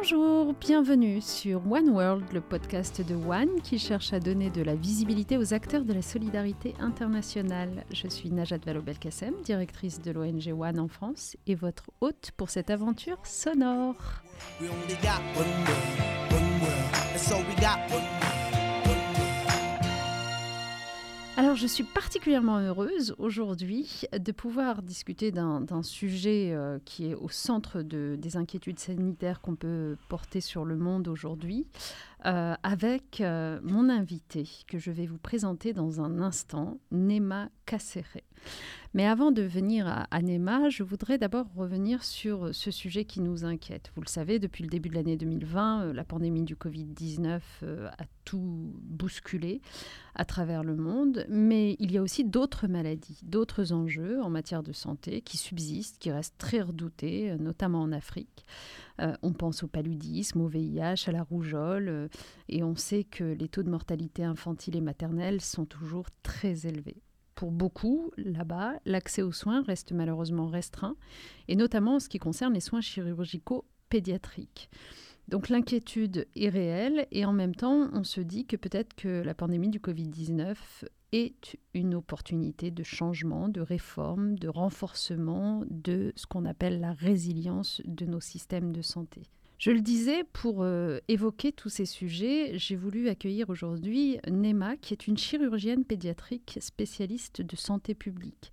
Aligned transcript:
Bonjour, 0.00 0.54
bienvenue 0.54 1.20
sur 1.20 1.60
One 1.68 1.88
World, 1.90 2.32
le 2.32 2.40
podcast 2.40 3.02
de 3.04 3.16
One 3.16 3.60
qui 3.64 3.80
cherche 3.80 4.12
à 4.12 4.20
donner 4.20 4.48
de 4.48 4.62
la 4.62 4.76
visibilité 4.76 5.36
aux 5.36 5.54
acteurs 5.54 5.84
de 5.84 5.92
la 5.92 6.02
solidarité 6.02 6.74
internationale. 6.78 7.84
Je 7.92 8.06
suis 8.06 8.30
Najat 8.30 8.58
Vallaud-Belkacem, 8.64 9.34
directrice 9.42 10.00
de 10.00 10.12
l'ONG 10.12 10.54
One 10.56 10.78
en 10.78 10.86
France 10.86 11.36
et 11.48 11.56
votre 11.56 11.90
hôte 12.00 12.30
pour 12.36 12.48
cette 12.48 12.70
aventure 12.70 13.18
sonore. 13.24 13.96
Alors, 21.38 21.54
je 21.54 21.68
suis 21.68 21.84
particulièrement 21.84 22.58
heureuse 22.58 23.14
aujourd'hui 23.16 24.02
de 24.12 24.32
pouvoir 24.32 24.82
discuter 24.82 25.30
d'un 25.30 25.84
sujet 25.84 26.50
euh, 26.50 26.80
qui 26.84 27.06
est 27.06 27.14
au 27.14 27.28
centre 27.28 27.82
de, 27.82 28.16
des 28.18 28.36
inquiétudes 28.36 28.80
sanitaires 28.80 29.40
qu'on 29.40 29.54
peut 29.54 29.96
porter 30.08 30.40
sur 30.40 30.64
le 30.64 30.74
monde 30.74 31.06
aujourd'hui, 31.06 31.64
euh, 32.26 32.56
avec 32.64 33.20
euh, 33.20 33.60
mon 33.62 33.88
invité 33.88 34.48
que 34.66 34.78
je 34.78 34.90
vais 34.90 35.06
vous 35.06 35.16
présenter 35.16 35.72
dans 35.72 36.00
un 36.00 36.20
instant, 36.20 36.80
Nema 36.90 37.50
Kassere. 37.66 38.18
Mais 38.94 39.06
avant 39.06 39.30
de 39.30 39.42
venir 39.42 39.86
à, 39.86 40.06
à 40.10 40.22
Nema, 40.22 40.68
je 40.70 40.82
voudrais 40.82 41.18
d'abord 41.18 41.46
revenir 41.54 42.04
sur 42.04 42.54
ce 42.54 42.70
sujet 42.70 43.04
qui 43.04 43.20
nous 43.20 43.44
inquiète. 43.44 43.90
Vous 43.94 44.02
le 44.02 44.08
savez, 44.08 44.38
depuis 44.38 44.62
le 44.64 44.70
début 44.70 44.88
de 44.88 44.94
l'année 44.94 45.16
2020, 45.16 45.92
la 45.92 46.04
pandémie 46.04 46.44
du 46.44 46.54
Covid-19 46.54 47.40
a 47.64 48.04
tout 48.24 48.72
bousculé 48.82 49.60
à 50.14 50.24
travers 50.24 50.64
le 50.64 50.76
monde, 50.76 51.24
mais 51.28 51.76
il 51.78 51.92
y 51.92 51.98
a 51.98 52.02
aussi 52.02 52.24
d'autres 52.24 52.66
maladies, 52.66 53.20
d'autres 53.22 53.72
enjeux 53.72 54.20
en 54.20 54.30
matière 54.30 54.62
de 54.62 54.72
santé 54.72 55.20
qui 55.22 55.36
subsistent, 55.36 55.98
qui 55.98 56.10
restent 56.10 56.38
très 56.38 56.60
redoutés, 56.60 57.36
notamment 57.38 57.82
en 57.82 57.92
Afrique. 57.92 58.44
Euh, 59.00 59.14
on 59.22 59.32
pense 59.32 59.62
au 59.62 59.68
paludisme, 59.68 60.40
au 60.40 60.48
VIH, 60.48 61.04
à 61.06 61.12
la 61.12 61.22
rougeole, 61.22 61.88
euh, 61.88 62.08
et 62.48 62.62
on 62.62 62.74
sait 62.74 63.04
que 63.04 63.24
les 63.24 63.48
taux 63.48 63.62
de 63.62 63.70
mortalité 63.70 64.24
infantile 64.24 64.76
et 64.76 64.80
maternelle 64.80 65.40
sont 65.40 65.66
toujours 65.66 66.06
très 66.22 66.66
élevés. 66.66 67.02
Pour 67.38 67.52
beaucoup, 67.52 68.10
là-bas, 68.16 68.80
l'accès 68.84 69.22
aux 69.22 69.30
soins 69.30 69.62
reste 69.62 69.92
malheureusement 69.92 70.48
restreint, 70.48 70.96
et 71.46 71.54
notamment 71.54 71.94
en 71.94 72.00
ce 72.00 72.08
qui 72.08 72.18
concerne 72.18 72.52
les 72.52 72.58
soins 72.58 72.80
chirurgicaux 72.80 73.64
pédiatriques. 73.90 74.68
Donc 75.28 75.48
l'inquiétude 75.48 76.26
est 76.34 76.48
réelle 76.48 77.06
et 77.12 77.24
en 77.24 77.32
même 77.32 77.54
temps, 77.54 77.90
on 77.92 78.02
se 78.02 78.20
dit 78.20 78.44
que 78.44 78.56
peut-être 78.56 78.92
que 78.94 79.22
la 79.22 79.34
pandémie 79.34 79.68
du 79.68 79.78
Covid-19 79.78 80.56
est 81.12 81.56
une 81.74 81.94
opportunité 81.94 82.72
de 82.72 82.82
changement, 82.82 83.48
de 83.48 83.60
réforme, 83.60 84.36
de 84.36 84.48
renforcement 84.48 85.62
de 85.70 86.12
ce 86.16 86.26
qu'on 86.26 86.44
appelle 86.44 86.80
la 86.80 86.92
résilience 86.92 87.80
de 87.84 88.04
nos 88.04 88.18
systèmes 88.18 88.72
de 88.72 88.82
santé. 88.82 89.30
Je 89.58 89.72
le 89.72 89.80
disais, 89.80 90.22
pour 90.32 90.62
euh, 90.62 91.00
évoquer 91.08 91.50
tous 91.50 91.68
ces 91.68 91.84
sujets, 91.84 92.56
j'ai 92.56 92.76
voulu 92.76 93.08
accueillir 93.08 93.50
aujourd'hui 93.50 94.18
Nema, 94.28 94.76
qui 94.76 94.94
est 94.94 95.08
une 95.08 95.18
chirurgienne 95.18 95.84
pédiatrique 95.84 96.58
spécialiste 96.60 97.42
de 97.42 97.56
santé 97.56 97.94
publique 97.94 98.52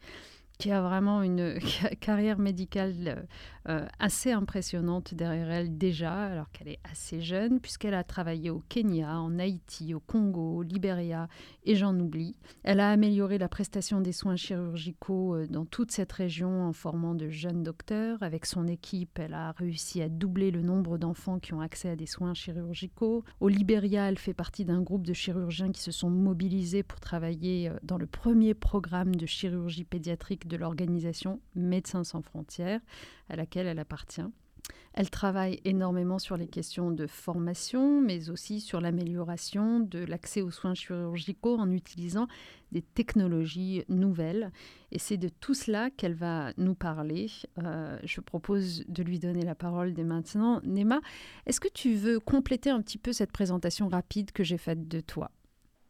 qui 0.57 0.71
a 0.71 0.81
vraiment 0.81 1.21
une 1.21 1.59
carrière 1.99 2.39
médicale 2.39 3.27
euh, 3.67 3.85
assez 3.99 4.31
impressionnante 4.31 5.13
derrière 5.13 5.49
elle 5.49 5.77
déjà, 5.77 6.25
alors 6.25 6.51
qu'elle 6.51 6.67
est 6.67 6.79
assez 6.89 7.21
jeune, 7.21 7.59
puisqu'elle 7.59 7.93
a 7.93 8.03
travaillé 8.03 8.49
au 8.49 8.63
Kenya, 8.69 9.19
en 9.19 9.39
Haïti, 9.39 9.93
au 9.93 9.99
Congo, 9.99 10.57
au 10.57 10.61
Libéria, 10.61 11.27
et 11.63 11.75
j'en 11.75 11.97
oublie. 11.99 12.35
Elle 12.63 12.79
a 12.79 12.91
amélioré 12.91 13.37
la 13.37 13.49
prestation 13.49 14.01
des 14.01 14.11
soins 14.11 14.35
chirurgicaux 14.35 15.35
euh, 15.35 15.47
dans 15.47 15.65
toute 15.65 15.91
cette 15.91 16.11
région 16.11 16.63
en 16.63 16.73
formant 16.73 17.15
de 17.15 17.29
jeunes 17.29 17.63
docteurs. 17.63 18.21
Avec 18.21 18.45
son 18.45 18.67
équipe, 18.67 19.17
elle 19.19 19.33
a 19.33 19.51
réussi 19.53 20.01
à 20.01 20.09
doubler 20.09 20.51
le 20.51 20.61
nombre 20.61 20.97
d'enfants 20.97 21.39
qui 21.39 21.53
ont 21.53 21.61
accès 21.61 21.89
à 21.89 21.95
des 21.95 22.05
soins 22.05 22.33
chirurgicaux. 22.33 23.23
Au 23.39 23.47
Libéria, 23.47 24.07
elle 24.07 24.19
fait 24.19 24.33
partie 24.33 24.65
d'un 24.65 24.81
groupe 24.81 25.05
de 25.05 25.13
chirurgiens 25.13 25.71
qui 25.71 25.81
se 25.81 25.91
sont 25.91 26.09
mobilisés 26.09 26.83
pour 26.83 26.99
travailler 26.99 27.69
euh, 27.69 27.73
dans 27.83 27.97
le 27.97 28.05
premier 28.05 28.53
programme 28.53 29.15
de 29.15 29.25
chirurgie 29.25 29.83
pédiatrique 29.83 30.47
de 30.47 30.57
l'organisation 30.57 31.39
Médecins 31.55 32.03
sans 32.03 32.21
frontières, 32.21 32.81
à 33.29 33.35
laquelle 33.35 33.67
elle 33.67 33.79
appartient. 33.79 34.25
Elle 34.93 35.09
travaille 35.09 35.59
énormément 35.65 36.19
sur 36.19 36.37
les 36.37 36.47
questions 36.47 36.89
de 36.89 37.05
formation, 37.05 38.01
mais 38.01 38.29
aussi 38.29 38.61
sur 38.61 38.79
l'amélioration 38.79 39.81
de 39.81 39.99
l'accès 40.05 40.41
aux 40.41 40.51
soins 40.51 40.73
chirurgicaux 40.73 41.57
en 41.57 41.69
utilisant 41.71 42.27
des 42.71 42.81
technologies 42.81 43.83
nouvelles. 43.89 44.51
Et 44.93 44.99
c'est 44.99 45.17
de 45.17 45.27
tout 45.27 45.53
cela 45.53 45.89
qu'elle 45.89 46.13
va 46.13 46.53
nous 46.57 46.75
parler. 46.75 47.27
Euh, 47.61 47.99
je 48.03 48.21
propose 48.21 48.85
de 48.87 49.03
lui 49.03 49.19
donner 49.19 49.43
la 49.43 49.55
parole 49.55 49.93
dès 49.93 50.05
maintenant. 50.05 50.61
Nema, 50.63 51.01
est-ce 51.45 51.59
que 51.59 51.67
tu 51.67 51.95
veux 51.95 52.21
compléter 52.21 52.69
un 52.69 52.81
petit 52.81 52.97
peu 52.97 53.11
cette 53.11 53.33
présentation 53.33 53.89
rapide 53.89 54.31
que 54.31 54.45
j'ai 54.45 54.57
faite 54.57 54.87
de 54.87 55.01
toi? 55.01 55.29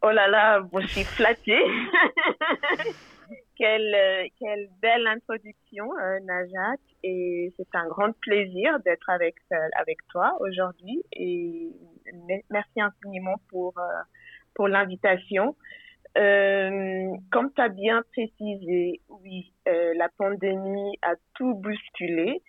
Oh 0.01 0.11
là 0.11 0.27
là, 0.27 0.67
je 0.81 0.87
suis 0.87 1.03
flattée. 1.03 1.63
quelle, 3.55 3.93
euh, 3.95 4.27
quelle 4.39 4.67
belle 4.81 5.07
introduction, 5.07 5.89
euh, 5.97 6.19
Najat. 6.21 6.77
Et 7.03 7.53
c'est 7.57 7.75
un 7.75 7.87
grand 7.87 8.11
plaisir 8.19 8.79
d'être 8.81 9.09
avec, 9.09 9.35
euh, 9.51 9.57
avec 9.79 9.97
toi 10.09 10.35
aujourd'hui. 10.39 11.03
Et 11.13 11.69
merci 12.49 12.81
infiniment 12.81 13.35
pour, 13.49 13.73
pour 14.53 14.67
l'invitation. 14.67 15.55
comme 16.15 17.51
tu 17.53 17.61
as 17.61 17.69
bien 17.69 18.03
précisé, 18.13 19.01
oui, 19.09 19.53
la 19.65 20.09
pandémie 20.17 20.97
a 21.01 21.13
tout 21.35 21.53
bousculé. 21.55 22.41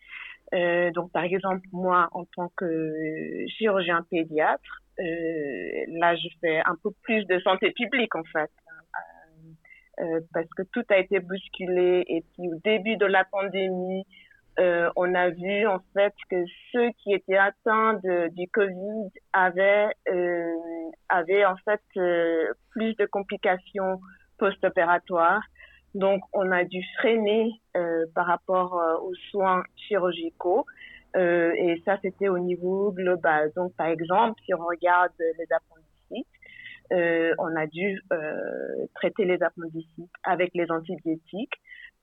donc, 0.95 1.11
par 1.13 1.25
exemple, 1.25 1.67
moi, 1.73 2.09
en 2.13 2.25
tant 2.25 2.51
que 2.57 3.45
chirurgien 3.49 4.03
pédiatre, 4.11 4.83
là, 4.99 6.15
je 6.17 6.29
fais 6.41 6.61
un 6.65 6.77
peu 6.83 6.91
plus 7.03 7.25
de 7.27 7.39
santé 7.41 7.73
publique, 7.73 8.15
en 8.15 8.25
fait. 8.25 8.51
Euh, 9.99 10.21
parce 10.35 10.49
que 10.57 10.63
tout 10.73 10.85
a 10.91 10.99
été 10.99 11.21
bousculé. 11.21 12.05
Et 12.09 12.23
puis 12.33 12.49
au 12.49 12.59
début 12.65 12.97
de 12.97 13.07
la 13.07 13.25
pandémie, 13.25 14.05
euh, 14.59 14.91
on 14.97 15.15
a 15.15 15.31
vu 15.31 15.67
en 15.67 15.81
fait 15.95 16.15
que 16.31 16.45
ceux 16.73 16.91
qui 17.03 17.13
étaient 17.13 17.37
atteints 17.37 17.95
de, 18.05 18.29
du 18.35 18.49
Covid 18.49 19.11
avaient, 19.33 19.89
euh, 20.09 20.55
avaient 21.09 21.45
en 21.45 21.57
fait 21.65 21.83
euh, 21.97 22.53
plus 22.71 22.95
de 22.97 23.07
complications 23.07 24.01
post-opératoires. 24.39 25.43
Donc 25.95 26.23
on 26.33 26.51
a 26.53 26.65
dû 26.65 26.83
freiner 26.99 27.53
euh, 27.77 28.05
par 28.15 28.27
rapport 28.27 28.75
aux 29.03 29.15
soins 29.31 29.63
chirurgicaux. 29.77 30.67
et 31.15 31.83
ça, 31.87 31.99
c'était 32.03 32.29
au 32.29 32.39
niveau 32.39 32.93
global. 32.93 33.51
Donc, 33.57 33.75
par 33.77 33.87
exemple, 33.87 34.39
si 34.45 34.53
on 34.53 34.65
regarde 34.67 35.13
les 35.19 35.47
appendicites, 35.51 35.86
euh, 36.93 37.35
on 37.39 37.57
a 37.57 37.67
dû 37.67 38.01
euh, 38.13 38.87
traiter 38.95 39.25
les 39.25 39.43
appendicites 39.43 40.13
avec 40.25 40.51
les 40.55 40.71
antibiotiques 40.71 41.55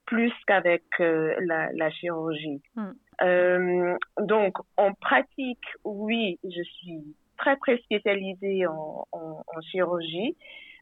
plus 0.06 0.34
qu'avec 0.48 0.84
euh, 1.00 1.34
la, 1.46 1.72
la, 1.74 1.90
chirurgie. 1.92 2.62
Hmm. 2.76 2.92
Euh, 3.22 3.96
donc, 4.20 4.56
en 4.78 4.94
pratique, 4.94 5.64
oui, 5.84 6.40
je 6.44 6.62
suis 6.62 7.16
très 7.38 7.56
très 7.58 7.78
spécialisée 7.78 8.68
en, 8.68 9.08
en, 9.12 9.44
en 9.48 9.62
chirurgie, 9.62 10.36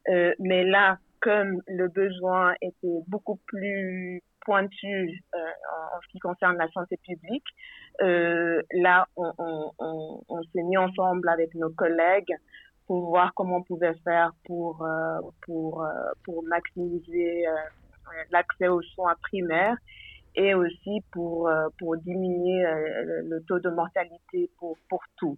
euh, 0.10 0.34
mais 0.40 0.64
là, 0.64 0.98
comme 1.22 1.62
le 1.68 1.88
besoin 1.88 2.56
était 2.62 3.04
beaucoup 3.08 3.40
plus 3.46 4.22
pointu 4.44 5.22
euh, 5.36 5.38
en, 5.38 6.02
ce 6.02 6.08
qui 6.12 6.20
concerne 6.20 6.58
la 6.58 6.68
santé 6.70 6.98
publique, 6.98 7.46
là, 8.00 9.08
on, 9.16 9.32
on, 9.38 10.24
on 10.28 10.44
s'est 10.52 10.64
mis 10.64 10.78
ensemble 10.78 11.30
avec 11.30 11.54
nos 11.54 11.70
collègues 11.70 12.34
pour 12.88 13.10
voir 13.10 13.34
comment 13.36 13.58
on 13.58 13.64
pouvait 13.64 13.94
faire 14.04 14.32
pour, 14.46 14.84
euh, 14.84 15.20
pour, 15.46 15.84
euh, 15.84 15.90
pour 16.24 16.44
maximiser 16.44 17.48
euh, 17.48 17.54
l'accès 18.32 18.68
aux 18.68 18.82
soins 18.82 19.16
primaires 19.22 19.78
et 20.36 20.54
aussi 20.54 21.02
pour, 21.12 21.52
pour 21.78 21.98
diminuer 21.98 22.64
le 22.64 23.40
taux 23.48 23.60
de 23.60 23.70
mortalité 23.70 24.50
pour, 24.58 24.78
pour 24.90 25.02
tout. 25.18 25.36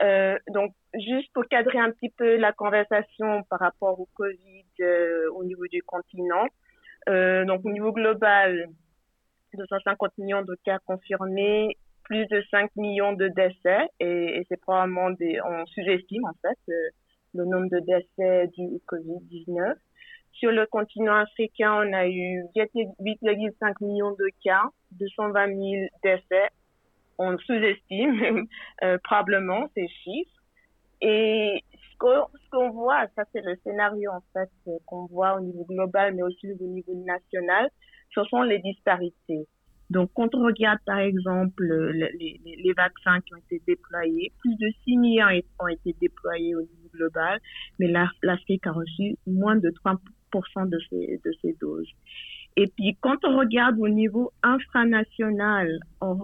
Euh, 0.00 0.36
donc, 0.48 0.72
juste 0.94 1.32
pour 1.32 1.46
cadrer 1.46 1.78
un 1.78 1.90
petit 1.90 2.10
peu 2.10 2.36
la 2.36 2.52
conversation 2.52 3.42
par 3.44 3.60
rapport 3.60 3.98
au 4.00 4.08
Covid 4.14 4.64
au 5.34 5.44
niveau 5.44 5.66
du 5.66 5.82
continent. 5.82 6.46
Euh, 7.08 7.44
donc, 7.44 7.64
au 7.64 7.70
niveau 7.70 7.92
global, 7.92 8.68
250 9.54 10.18
millions 10.18 10.42
de 10.42 10.56
cas 10.64 10.78
confirmés, 10.86 11.76
plus 12.12 12.26
de 12.26 12.44
5 12.50 12.76
millions 12.76 13.14
de 13.14 13.28
décès 13.28 13.88
et, 13.98 14.44
c'est 14.50 14.60
probablement 14.60 15.10
des, 15.12 15.40
on 15.40 15.64
sous-estime 15.64 16.26
en 16.26 16.34
fait 16.42 16.58
euh, 16.68 16.90
le 17.32 17.46
nombre 17.46 17.70
de 17.70 17.80
décès 17.80 18.48
du 18.48 18.78
Covid-19. 18.86 19.74
Sur 20.32 20.52
le 20.52 20.66
continent 20.66 21.14
africain, 21.14 21.72
on 21.72 21.92
a 21.94 22.06
eu 22.06 22.42
8,5 22.54 23.74
millions 23.80 24.10
de 24.10 24.28
cas, 24.44 24.64
220 24.90 25.46
000 25.46 25.58
décès. 26.02 26.48
On 27.16 27.38
sous-estime 27.38 28.46
euh, 28.82 28.98
probablement 29.02 29.70
ces 29.74 29.88
chiffres. 29.88 30.42
Et 31.00 31.64
ce 31.92 32.28
qu'on 32.50 32.70
voit, 32.72 33.06
ça 33.16 33.24
c'est 33.32 33.42
le 33.42 33.56
scénario 33.64 34.10
en 34.10 34.22
fait 34.34 34.50
qu'on 34.84 35.06
voit 35.06 35.36
au 35.36 35.40
niveau 35.40 35.64
global, 35.64 36.14
mais 36.14 36.22
aussi 36.22 36.52
au 36.52 36.66
niveau 36.66 36.94
national, 37.06 37.70
ce 38.14 38.22
sont 38.24 38.42
les 38.42 38.58
disparités. 38.58 39.46
Donc, 39.92 40.10
quand 40.14 40.34
on 40.34 40.42
regarde, 40.42 40.78
par 40.86 41.00
exemple, 41.00 41.62
les, 42.18 42.40
les, 42.44 42.72
vaccins 42.72 43.20
qui 43.20 43.34
ont 43.34 43.42
été 43.50 43.60
déployés, 43.66 44.32
plus 44.38 44.56
de 44.56 44.72
6 44.84 44.96
millions 44.96 45.26
ont 45.60 45.68
été 45.68 45.94
déployés 46.00 46.54
au 46.54 46.62
niveau 46.62 46.88
global, 46.94 47.38
mais 47.78 47.92
l'Afrique 48.22 48.66
a 48.66 48.72
reçu 48.72 49.16
moins 49.26 49.56
de 49.56 49.68
3% 49.84 49.98
de 50.70 50.78
ces, 51.42 51.56
doses. 51.60 51.90
Et 52.56 52.68
puis, 52.68 52.96
quand 53.02 53.18
on 53.24 53.36
regarde 53.38 53.78
au 53.78 53.88
niveau 53.88 54.32
infranational, 54.42 55.68
on, 56.00 56.14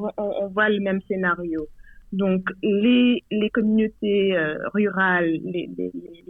voit 0.48 0.70
le 0.70 0.80
même 0.80 1.02
scénario. 1.06 1.66
Donc, 2.12 2.48
les, 2.62 3.22
communautés 3.52 4.34
euh, 4.34 4.56
rurales, 4.72 5.30
les, 5.44 5.68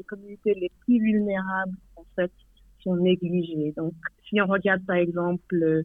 communautés 0.08 0.54
les 0.54 0.72
plus 0.80 0.98
vulnérables, 0.98 1.76
en 1.94 2.04
fait, 2.16 2.32
sont 2.82 2.96
négligées. 2.96 3.72
Donc, 3.76 3.94
si 4.28 4.40
on 4.40 4.46
regarde, 4.46 4.84
par 4.84 4.96
exemple, 4.96 5.84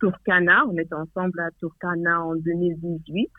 Turkana, 0.00 0.64
on 0.66 0.76
était 0.76 0.94
ensemble 0.94 1.38
à 1.40 1.50
Turkana 1.58 2.24
en 2.24 2.34
2018, 2.36 3.30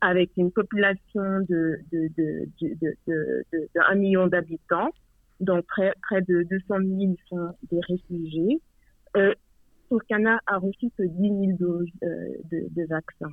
avec 0.00 0.30
une 0.36 0.50
population 0.50 1.40
de, 1.48 1.78
de, 1.92 2.08
de, 2.16 2.48
de, 2.60 2.68
de, 2.80 2.96
de, 3.06 3.44
de 3.52 3.80
1 3.90 3.94
million 3.94 4.26
d'habitants, 4.26 4.90
dont 5.40 5.62
près, 5.62 5.92
près 6.02 6.20
de 6.22 6.42
200 6.42 6.74
000 6.98 7.14
sont 7.28 7.54
des 7.70 7.80
réfugiés. 7.88 8.60
Euh, 9.16 9.32
Turkana 9.88 10.40
a 10.46 10.58
reçu 10.58 10.90
que 10.98 11.04
10 11.04 11.20
000 11.20 11.58
doses 11.58 11.86
euh, 12.02 12.08
de, 12.50 12.66
de 12.70 12.86
vaccins. 12.88 13.32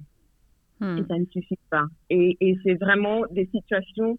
Hmm. 0.80 0.98
Et 0.98 1.06
ça 1.08 1.18
ne 1.18 1.26
suffit 1.26 1.60
pas. 1.70 1.86
Et, 2.10 2.38
et 2.40 2.58
c'est 2.64 2.76
vraiment 2.76 3.24
des 3.32 3.48
situations 3.52 4.18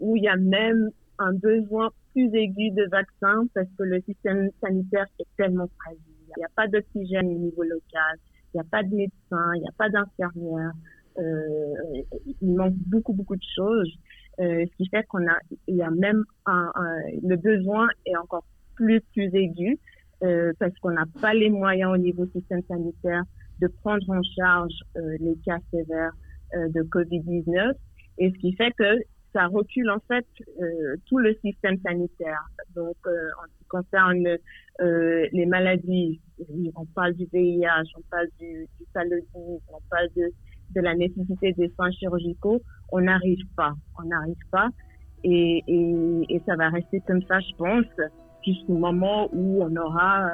où 0.00 0.16
il 0.16 0.24
y 0.24 0.28
a 0.28 0.36
même 0.36 0.90
un 1.18 1.32
besoin 1.32 1.90
plus 2.12 2.34
aigu 2.34 2.70
de 2.70 2.88
vaccins 2.90 3.46
parce 3.54 3.68
que 3.78 3.84
le 3.84 4.00
système 4.02 4.50
sanitaire 4.60 5.06
est 5.18 5.26
tellement 5.36 5.68
fragile. 5.80 6.15
Il 6.36 6.40
n'y 6.40 6.44
a 6.44 6.50
pas 6.54 6.66
d'oxygène 6.68 7.28
au 7.28 7.38
niveau 7.38 7.62
local, 7.62 8.18
il 8.52 8.56
n'y 8.56 8.60
a 8.60 8.70
pas 8.70 8.82
de 8.82 8.94
médecins, 8.94 9.54
il 9.54 9.62
n'y 9.62 9.68
a 9.68 9.74
pas 9.76 9.88
d'infirmières. 9.88 10.72
Euh, 11.18 12.02
il 12.42 12.54
manque 12.54 12.74
beaucoup, 12.86 13.12
beaucoup 13.12 13.36
de 13.36 13.44
choses. 13.54 13.90
Euh, 14.38 14.66
ce 14.66 14.76
qui 14.76 14.88
fait 14.88 15.04
qu'on 15.06 15.26
a, 15.26 15.38
il 15.66 15.76
y 15.76 15.82
a 15.82 15.90
même 15.90 16.24
le 16.46 17.36
besoin 17.36 17.88
est 18.04 18.16
encore 18.16 18.44
plus, 18.74 19.00
plus 19.12 19.34
aigu 19.34 19.78
euh, 20.22 20.52
parce 20.58 20.76
qu'on 20.80 20.90
n'a 20.90 21.06
pas 21.20 21.32
les 21.32 21.48
moyens 21.48 21.92
au 21.92 21.96
niveau 21.96 22.26
système 22.26 22.62
sanitaire 22.68 23.22
de 23.60 23.68
prendre 23.68 24.08
en 24.10 24.22
charge 24.36 24.74
les 24.94 25.36
cas 25.46 25.58
sévères 25.70 26.12
de 26.52 26.82
Covid-19 26.82 27.72
et 28.18 28.30
ce 28.30 28.38
qui 28.38 28.54
fait 28.54 28.72
que 28.72 28.98
ça 29.36 29.46
recule 29.48 29.90
en 29.90 30.00
fait 30.08 30.26
euh, 30.60 30.96
tout 31.06 31.18
le 31.18 31.34
système 31.44 31.78
sanitaire. 31.84 32.48
Donc, 32.74 32.96
euh, 33.06 33.10
en 33.10 33.44
ce 33.44 33.58
qui 33.58 33.64
concerne 33.68 34.26
euh, 34.80 35.26
les 35.32 35.46
maladies, 35.46 36.20
on 36.74 36.86
parle 36.86 37.12
du 37.14 37.26
VIH, 37.32 37.84
on 37.96 38.02
parle 38.10 38.28
du, 38.40 38.66
du 38.78 38.86
on 39.34 39.80
parle 39.90 40.08
de, 40.16 40.80
la 40.80 40.94
nécessité 40.94 41.52
des 41.52 41.68
soins 41.74 41.90
chirurgicaux, 41.90 42.62
on 42.92 43.02
n'arrive 43.02 43.44
pas, 43.56 43.74
on 43.98 44.08
n'arrive 44.08 44.36
pas, 44.50 44.68
et, 45.22 45.62
ça 46.46 46.56
va 46.56 46.68
rester 46.70 47.00
comme 47.06 47.22
ça, 47.22 47.40
je 47.40 47.54
pense, 47.56 47.86
jusqu'au 48.44 48.74
moment 48.74 49.28
où 49.32 49.62
on 49.62 49.74
aura 49.76 50.30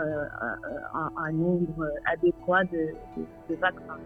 un, 1.16 1.32
nombre 1.32 1.88
adéquat 2.12 2.64
de, 2.64 3.54
vaccins. 3.56 3.98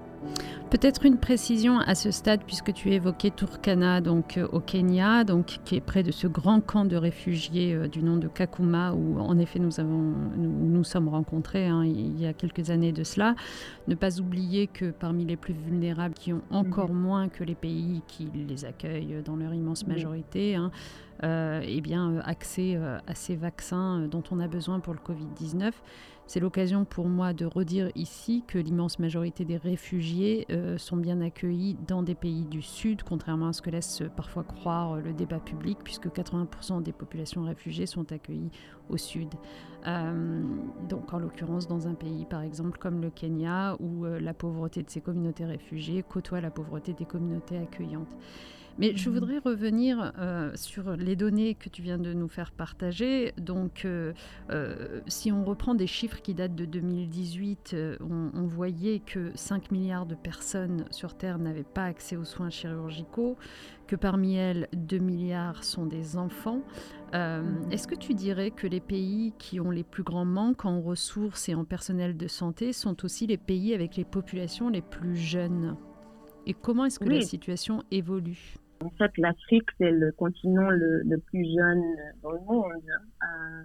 Peut-être 0.68 1.06
une 1.06 1.16
précision 1.16 1.78
à 1.78 1.94
ce 1.94 2.10
stade, 2.10 2.40
puisque 2.44 2.72
tu 2.72 2.92
évoquais 2.92 3.30
Turkana, 3.30 4.00
donc 4.00 4.36
euh, 4.36 4.48
au 4.50 4.58
Kenya, 4.58 5.22
donc 5.22 5.60
qui 5.64 5.76
est 5.76 5.80
près 5.80 6.02
de 6.02 6.10
ce 6.10 6.26
grand 6.26 6.60
camp 6.60 6.84
de 6.84 6.96
réfugiés 6.96 7.72
euh, 7.72 7.86
du 7.86 8.02
nom 8.02 8.16
de 8.16 8.26
Kakuma, 8.26 8.92
où 8.92 9.20
en 9.20 9.38
effet 9.38 9.60
nous 9.60 9.78
avons 9.78 10.12
nous, 10.36 10.50
nous 10.50 10.82
sommes 10.82 11.08
rencontrés 11.08 11.68
hein, 11.68 11.84
il 11.84 12.20
y 12.20 12.26
a 12.26 12.32
quelques 12.32 12.70
années 12.70 12.90
de 12.90 13.04
cela. 13.04 13.36
Ne 13.86 13.94
pas 13.94 14.18
oublier 14.18 14.66
que 14.66 14.90
parmi 14.90 15.24
les 15.24 15.36
plus 15.36 15.54
vulnérables, 15.54 16.14
qui 16.14 16.32
ont 16.32 16.42
encore 16.50 16.90
mhm. 16.90 17.00
moins 17.00 17.28
que 17.28 17.44
les 17.44 17.54
pays 17.54 18.02
qui 18.08 18.28
les 18.34 18.64
accueillent 18.64 19.22
dans 19.24 19.36
leur 19.36 19.54
immense 19.54 19.86
majorité, 19.86 20.56
hein, 20.56 20.72
eh 21.22 21.80
bien, 21.80 22.10
euh, 22.10 22.20
accès 22.24 22.74
euh, 22.76 22.98
à 23.06 23.14
ces 23.14 23.36
vaccins 23.36 24.06
dont 24.08 24.22
on 24.30 24.40
a 24.40 24.48
besoin 24.48 24.80
pour 24.80 24.94
le 24.94 25.00
Covid-19. 25.00 25.72
C'est 26.26 26.40
l'occasion 26.40 26.84
pour 26.84 27.06
moi 27.06 27.32
de 27.32 27.46
redire 27.46 27.90
ici 27.94 28.42
que 28.46 28.58
l'immense 28.58 28.98
majorité 28.98 29.44
des 29.44 29.56
réfugiés 29.56 30.44
sont 30.76 30.96
bien 30.96 31.20
accueillis 31.20 31.76
dans 31.86 32.02
des 32.02 32.16
pays 32.16 32.44
du 32.46 32.62
Sud, 32.62 33.04
contrairement 33.04 33.46
à 33.46 33.52
ce 33.52 33.62
que 33.62 33.70
laisse 33.70 34.02
parfois 34.16 34.42
croire 34.42 34.96
le 34.96 35.12
débat 35.12 35.38
public, 35.38 35.78
puisque 35.84 36.08
80% 36.08 36.82
des 36.82 36.90
populations 36.90 37.44
réfugiées 37.44 37.86
sont 37.86 38.10
accueillies 38.10 38.50
au 38.88 38.96
Sud. 38.96 39.28
donc 40.88 41.14
en 41.14 41.20
l'occurrence 41.20 41.68
dans 41.68 41.86
un 41.86 41.94
pays 41.94 42.24
par 42.24 42.42
exemple 42.42 42.76
comme 42.78 43.00
le 43.00 43.10
Kenya, 43.10 43.76
où 43.78 44.04
la 44.04 44.34
pauvreté 44.34 44.82
de 44.82 44.90
ces 44.90 45.00
communautés 45.00 45.44
réfugiées 45.44 46.02
côtoie 46.02 46.40
la 46.40 46.50
pauvreté 46.50 46.92
des 46.92 47.04
communautés 47.04 47.58
accueillantes. 47.58 48.16
Mais 48.78 48.96
je 48.96 49.08
mhm. 49.08 49.14
voudrais 49.14 49.38
revenir 49.38 50.12
euh, 50.18 50.52
sur 50.54 50.96
les 50.96 51.16
données 51.16 51.54
que 51.54 51.68
tu 51.68 51.82
viens 51.82 51.98
de 51.98 52.12
nous 52.12 52.28
faire 52.28 52.52
partager. 52.52 53.32
Donc, 53.38 53.84
euh, 53.84 54.12
euh, 54.50 55.00
si 55.06 55.32
on 55.32 55.44
reprend 55.44 55.74
des 55.74 55.86
chiffres 55.86 56.20
qui 56.20 56.34
datent 56.34 56.54
de 56.54 56.64
2018, 56.64 57.76
on, 58.00 58.46
voyait 58.46 59.00
que 59.00 59.32
5 59.34 59.70
milliards 59.70 60.06
de 60.06 60.14
personnes 60.14 60.84
sur 60.90 61.16
Terre 61.16 61.38
n'avaient 61.38 61.64
pas 61.64 61.84
accès 61.84 62.16
aux 62.16 62.24
soins 62.24 62.50
chirurgicaux, 62.50 63.36
que 63.86 63.96
parmi 63.96 64.36
elles, 64.36 64.68
2 64.72 64.98
milliards 64.98 65.64
sont 65.64 65.86
des 65.86 66.16
enfants. 66.16 66.62
Mhm. 67.12 67.68
Est-ce 67.70 67.88
que 67.88 67.94
tu 67.94 68.14
dirais 68.14 68.50
que 68.50 68.66
les 68.66 68.80
pays 68.80 69.32
qui 69.38 69.58
ont 69.58 69.70
les 69.70 69.84
plus 69.84 70.02
grands 70.02 70.24
manques 70.24 70.64
en 70.64 70.80
ressources 70.80 71.48
et 71.48 71.54
en 71.54 71.64
personnel 71.64 72.16
de 72.16 72.28
santé 72.28 72.72
sont 72.72 73.04
aussi 73.04 73.26
les 73.26 73.38
pays 73.38 73.74
avec 73.74 73.96
les 73.96 74.04
populations 74.04 74.68
les 74.68 74.82
plus 74.82 75.16
jeunes? 75.16 75.76
Et 76.46 76.54
comment 76.54 76.84
est-ce 76.84 77.00
que 77.00 77.08
la 77.08 77.22
situation 77.22 77.82
évolue? 77.90 78.56
En 78.80 78.90
fait, 78.90 79.10
l'Afrique, 79.18 79.68
c'est 79.78 79.90
le 79.90 80.12
continent 80.12 80.70
le, 80.70 81.18
plus 81.26 81.44
jeune 81.44 81.82
dans 82.22 82.32
le 82.32 82.40
monde. 82.40 82.72
Euh, 83.22 83.64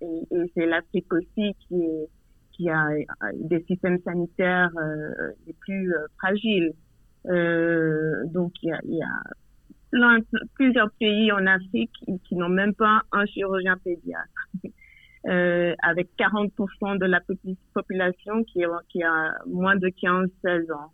et, 0.00 0.52
c'est 0.54 0.66
l'Afrique 0.66 1.12
aussi 1.12 1.54
qui, 1.66 1.82
est, 1.82 2.08
qui 2.52 2.68
a 2.68 2.88
des 3.34 3.62
systèmes 3.64 3.98
sanitaires 4.02 4.70
euh, 4.76 5.32
les 5.46 5.54
plus 5.54 5.94
euh, 5.94 6.06
fragiles. 6.18 6.72
Euh, 7.26 8.24
donc, 8.26 8.52
il 8.62 8.68
y 8.68 8.72
a, 8.72 8.80
y 8.84 9.02
a 9.02 9.22
plein, 9.90 10.18
plusieurs 10.54 10.90
pays 10.98 11.32
en 11.32 11.46
Afrique 11.46 11.92
qui, 12.24 12.34
n'ont 12.34 12.48
même 12.48 12.74
pas 12.74 13.02
un 13.12 13.26
chirurgien 13.26 13.76
pédiatre. 13.78 14.28
Avec 15.82 16.08
40% 16.18 16.98
de 16.98 17.04
la 17.04 17.20
population 17.74 18.44
qui, 18.44 18.62
qui 18.88 19.02
a 19.02 19.34
moins 19.46 19.76
de 19.76 19.88
15-16 19.88 20.72
ans. 20.72 20.90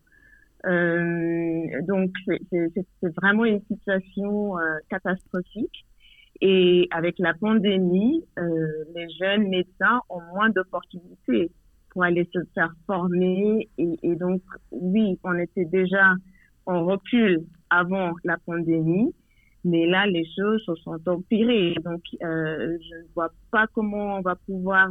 Euh, 0.66 1.82
donc 1.82 2.10
c'est 2.26 3.14
vraiment 3.16 3.44
une 3.44 3.60
situation 3.70 4.58
euh, 4.58 4.78
catastrophique. 4.88 5.84
Et 6.40 6.88
avec 6.90 7.18
la 7.18 7.32
pandémie, 7.34 8.24
euh, 8.38 8.66
les 8.94 9.08
jeunes 9.20 9.48
médecins 9.48 10.00
ont 10.08 10.20
moins 10.34 10.50
d'opportunités 10.50 11.50
pour 11.90 12.02
aller 12.02 12.28
se 12.32 12.40
faire 12.54 12.72
former. 12.86 13.68
Et, 13.78 13.98
et, 14.02 14.16
donc, 14.16 14.42
oui, 14.72 15.18
on 15.22 15.38
était 15.38 15.64
déjà 15.64 16.14
en 16.66 16.84
recul 16.84 17.44
avant 17.70 18.14
la 18.24 18.36
pandémie, 18.44 19.14
mais 19.64 19.86
là, 19.86 20.06
les 20.06 20.26
choses 20.36 20.60
se 20.66 20.74
sont 20.76 20.98
empirées. 21.06 21.76
Donc, 21.84 22.02
je 22.20 22.26
ne 22.26 23.14
vois 23.14 23.30
pas 23.52 23.66
comment 23.72 24.16
on 24.16 24.20
va 24.20 24.34
pouvoir 24.34 24.90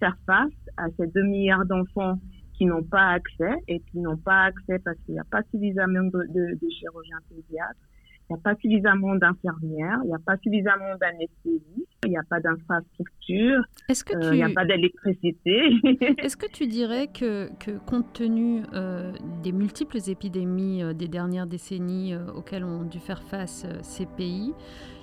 faire 0.00 0.16
face 0.26 0.52
à 0.78 0.86
ces 0.98 1.06
deux 1.08 1.22
milliards 1.22 1.66
d'enfants 1.66 2.18
qui 2.56 2.66
n'ont 2.66 2.84
pas 2.84 3.10
accès 3.10 3.54
et 3.68 3.80
qui 3.80 3.98
n'ont 3.98 4.16
pas 4.16 4.44
accès 4.44 4.78
parce 4.78 4.96
qu'il 5.04 5.14
n'y 5.14 5.20
a 5.20 5.26
pas 5.30 5.42
suffisamment 5.50 6.04
de, 6.04 6.26
de, 6.28 6.54
de 6.54 6.70
chirurgiens 6.70 7.18
pédiatres, 7.28 7.80
il 8.30 8.32
n'y 8.32 8.38
a 8.38 8.42
pas 8.42 8.54
suffisamment 8.56 9.14
d'infirmières, 9.16 9.98
il 10.04 10.08
n'y 10.08 10.14
a 10.14 10.18
pas 10.18 10.38
suffisamment 10.38 10.96
d'anesthésistes, 10.98 11.88
il 12.04 12.10
n'y 12.10 12.16
a 12.16 12.22
pas 12.22 12.40
d'infrastructure, 12.40 13.62
euh, 13.90 14.30
il 14.32 14.36
n'y 14.36 14.42
a 14.42 14.48
pas 14.48 14.64
d'électricité. 14.64 15.74
Est-ce 16.18 16.36
que 16.36 16.50
tu 16.50 16.66
dirais 16.66 17.08
que, 17.08 17.50
que 17.58 17.72
compte 17.84 18.14
tenu 18.14 18.62
euh, 18.72 19.12
des 19.42 19.52
multiples 19.52 19.98
épidémies 20.08 20.82
euh, 20.82 20.94
des 20.94 21.08
dernières 21.08 21.46
décennies 21.46 22.14
auxquelles 22.34 22.64
ont 22.64 22.84
dû 22.84 22.98
faire 22.98 23.22
face 23.22 23.66
ces 23.82 24.06
pays, 24.06 24.54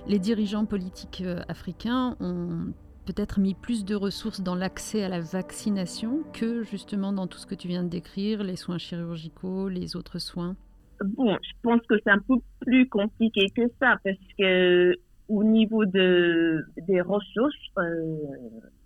les 0.08 0.18
dirigeants 0.18 0.66
politiques 0.66 1.24
africains 1.48 2.16
ont 2.20 2.74
peut-être 3.12 3.40
mis 3.40 3.56
plus 3.56 3.84
de 3.84 3.96
ressources 3.96 4.42
dans 4.42 4.56
l'accès 4.56 5.04
à 5.04 5.10
la 5.10 5.20
vaccination 5.20 6.24
que 6.34 6.64
justement 6.64 7.12
dans 7.12 7.28
tout 7.28 7.38
ce 7.38 7.46
que 7.46 7.56
tu 7.56 7.68
viens 7.68 7.84
de 7.84 7.90
décrire, 7.90 8.44
les 8.44 8.56
soins 8.56 8.78
chirurgicaux, 8.78 9.68
les 9.68 9.96
autres 9.96 10.20
soins? 10.20 10.56
Bon, 11.04 11.36
je 11.42 11.52
pense 11.62 11.82
que 11.90 11.96
c'est 12.04 12.12
un 12.12 12.20
peu 12.20 12.36
plus 12.62 12.88
compliqué 12.88 13.48
que 13.56 13.64
ça 13.80 13.98
parce 14.04 14.18
que 14.38 14.96
au 15.28 15.44
niveau 15.44 15.86
de, 15.86 16.64
des 16.88 17.02
ressources 17.02 17.56
euh, 17.80 18.16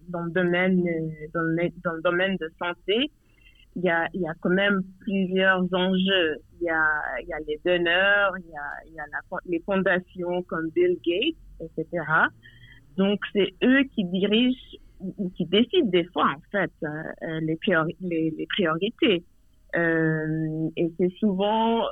dans, 0.10 0.24
le 0.24 0.32
domaine, 0.32 0.84
dans, 1.34 1.42
le, 1.42 2.02
domaine 2.02 2.38
de 2.38 2.52
santé, 2.58 3.12
il 3.76 3.84
y 3.84 3.90
a, 3.90 4.08
quand 4.40 4.50
même 4.50 4.82
plusieurs 5.02 5.62
enjeux. 5.74 6.38
Il 6.62 6.66
y 6.66 6.70
a, 6.70 7.40
les 7.48 7.60
donneurs, 7.66 8.34
il 8.38 8.50
y 8.96 9.00
a, 9.00 9.06
les 9.46 9.60
fondations 9.60 10.42
comme 10.44 10.70
Bill 10.70 10.98
Gates, 11.04 11.36
etc. 11.60 12.04
Donc, 12.98 13.20
c'est 13.34 13.54
eux 13.64 13.84
qui 13.94 14.06
dirigent 14.06 14.78
ou 15.00 15.30
qui 15.32 15.46
décident 15.46 15.90
des 15.90 16.06
fois 16.06 16.34
en 16.36 16.42
fait 16.52 16.72
les, 17.42 17.58
les, 18.00 18.34
les, 18.38 18.46
priorités. 18.48 19.24
et 19.76 20.94
c'est 20.98 21.12
souvent 21.20 21.84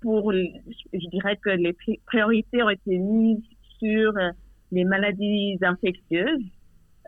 pour, 0.00 0.32
je 0.32 1.08
dirais 1.10 1.38
que 1.42 1.50
les 1.50 1.74
priorités 2.06 2.62
ont 2.62 2.70
été 2.70 2.98
mises 2.98 3.42
sur 3.78 4.12
les 4.72 4.84
maladies 4.84 5.58
infectieuses, 5.62 6.44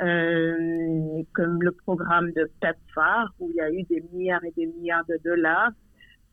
euh, 0.00 1.22
comme 1.34 1.62
le 1.62 1.72
programme 1.72 2.30
de 2.32 2.50
PEPFAR, 2.60 3.34
où 3.40 3.50
il 3.50 3.56
y 3.56 3.60
a 3.60 3.70
eu 3.70 3.82
des 3.84 4.02
milliards 4.12 4.44
et 4.44 4.52
des 4.56 4.66
milliards 4.66 5.04
de 5.08 5.18
dollars 5.24 5.72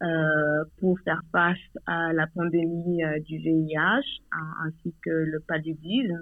euh, 0.03 0.63
pour 0.79 0.99
faire 0.99 1.21
face 1.31 1.57
à 1.87 2.13
la 2.13 2.27
pandémie 2.27 3.03
euh, 3.03 3.19
du 3.21 3.37
VIH, 3.37 4.21
ainsi 4.65 4.93
que 5.03 5.09
le 5.09 5.39
paludisme. 5.47 6.21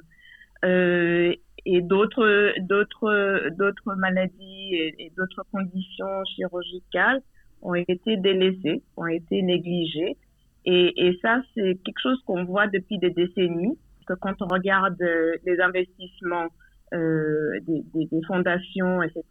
Euh, 0.63 1.34
et 1.65 1.82
d'autres 1.82 2.53
d'autres 2.62 3.50
d'autres 3.58 3.96
maladies 3.96 4.75
et, 4.75 5.12
d'autres 5.17 5.43
conditions 5.51 6.24
chirurgicales 6.36 7.22
ont 7.62 7.75
été 7.75 8.17
délaissées, 8.17 8.84
ont 8.98 9.08
été 9.08 9.41
négligées. 9.41 10.17
Et, 10.65 11.17
ça, 11.22 11.41
c'est 11.53 11.77
quelque 11.84 12.00
chose 12.01 12.22
qu'on 12.25 12.46
voit 12.46 12.67
depuis 12.67 12.98
des 12.98 13.10
décennies 13.10 13.77
que 14.08 14.13
quand 14.13 14.41
on 14.41 14.48
regarde 14.48 15.01
euh, 15.01 15.34
les 15.46 15.60
investissements 15.60 16.48
euh, 16.93 17.60
des, 17.67 17.84
fondations, 18.27 19.01
etc., 19.01 19.24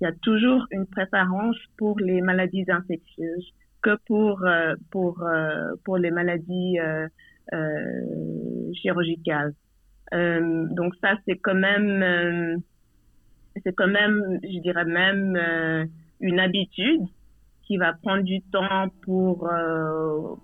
il 0.00 0.04
y 0.04 0.06
a 0.06 0.12
toujours 0.22 0.66
une 0.70 0.86
préférence 0.86 1.56
pour 1.78 1.98
les 2.00 2.20
maladies 2.20 2.64
infectieuses 2.68 3.54
que 3.82 3.96
pour 4.06 4.44
pour 4.90 5.24
pour 5.84 5.96
les 5.98 6.10
maladies 6.10 6.78
chirurgicales. 8.74 9.54
Donc 10.12 10.94
ça 11.00 11.14
c'est 11.26 11.36
quand 11.36 11.54
même 11.54 12.60
c'est 13.62 13.72
quand 13.72 13.88
même 13.88 14.38
je 14.42 14.58
dirais 14.58 14.84
même 14.84 15.38
une 16.20 16.38
habitude 16.38 17.02
qui 17.62 17.76
va 17.78 17.94
prendre 17.94 18.22
du 18.22 18.42
temps 18.42 18.88
pour 19.02 19.48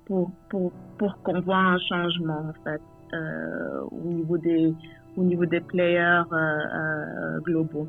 pour 0.06 0.30
pour 0.48 0.72
pour 0.98 1.22
qu'on 1.22 1.40
voit 1.40 1.56
un 1.56 1.78
changement 1.78 2.48
en 2.48 2.64
fait. 2.64 2.80
Euh, 3.14 3.80
au 3.90 4.10
niveau 4.10 4.36
des 4.36 4.74
au 5.16 5.22
niveau 5.22 5.46
des 5.46 5.60
players 5.60 6.22
euh, 6.30 6.36
euh, 6.36 7.40
globaux. 7.40 7.88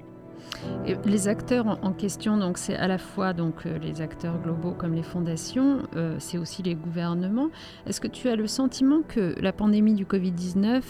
Et 0.86 0.96
les 1.06 1.28
acteurs 1.28 1.80
en 1.84 1.94
question, 1.94 2.38
donc 2.38 2.58
c'est 2.58 2.76
à 2.76 2.88
la 2.88 2.98
fois 2.98 3.34
donc 3.34 3.66
les 3.66 4.02
acteurs 4.02 4.40
globaux 4.42 4.72
comme 4.72 4.94
les 4.94 5.04
fondations, 5.04 5.84
c'est 6.18 6.38
aussi 6.38 6.64
les 6.64 6.76
gouvernements. 6.76 7.50
Est-ce 7.86 8.02
que 8.02 8.08
tu 8.08 8.30
as 8.30 8.36
le 8.36 8.48
sentiment 8.48 9.02
que 9.08 9.36
la 9.40 9.54
pandémie 9.54 9.94
du 9.94 10.06
Covid-19 10.06 10.82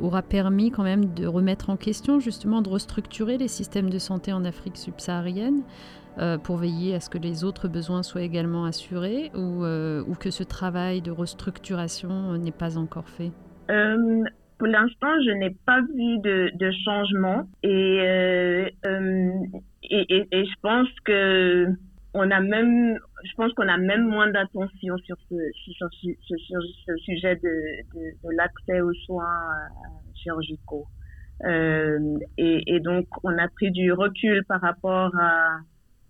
aura 0.00 0.22
permis 0.22 0.70
quand 0.70 0.82
même 0.82 1.12
de 1.14 1.26
remettre 1.26 1.70
en 1.70 1.76
question, 1.76 2.20
justement, 2.20 2.62
de 2.62 2.68
restructurer 2.68 3.38
les 3.38 3.48
systèmes 3.48 3.90
de 3.90 3.98
santé 3.98 4.32
en 4.32 4.44
Afrique 4.44 4.76
subsaharienne 4.76 5.62
euh, 6.18 6.36
pour 6.36 6.56
veiller 6.56 6.96
à 6.96 7.00
ce 7.00 7.10
que 7.10 7.18
les 7.18 7.44
autres 7.44 7.68
besoins 7.68 8.02
soient 8.02 8.22
également 8.22 8.64
assurés 8.64 9.30
ou, 9.34 9.64
euh, 9.64 10.02
ou 10.08 10.14
que 10.14 10.30
ce 10.30 10.42
travail 10.42 11.00
de 11.00 11.12
restructuration 11.12 12.32
n'est 12.32 12.50
pas 12.50 12.76
encore 12.76 13.08
fait? 13.08 13.30
Euh, 13.70 14.24
Pour 14.58 14.66
l'instant, 14.66 15.14
je 15.24 15.30
n'ai 15.30 15.50
pas 15.50 15.80
vu 15.80 16.18
de, 16.18 16.50
de 16.54 16.70
changement 16.84 17.48
et, 17.62 18.72
et, 19.82 20.26
et, 20.32 20.44
je 20.44 20.60
pense 20.62 20.88
que 21.04 21.66
on 22.14 22.30
a 22.30 22.40
même, 22.40 22.98
je 23.24 23.32
pense 23.36 23.52
qu'on 23.52 23.68
a 23.68 23.76
même 23.76 24.08
moins 24.08 24.30
d'attention 24.30 24.96
sur 24.98 25.16
ce, 25.30 25.36
sur, 25.52 25.88
sur, 25.92 26.62
ce 26.86 26.96
sujet 26.96 27.36
de, 27.36 27.94
de, 27.94 28.00
de 28.24 28.36
l'accès 28.36 28.80
aux 28.80 28.94
soins 29.06 29.54
chirurgicaux. 30.14 30.86
et, 31.44 32.74
et 32.74 32.80
donc, 32.80 33.06
on 33.22 33.38
a 33.38 33.48
pris 33.48 33.70
du 33.70 33.92
recul 33.92 34.44
par 34.44 34.60
rapport 34.60 35.14
à, 35.16 35.58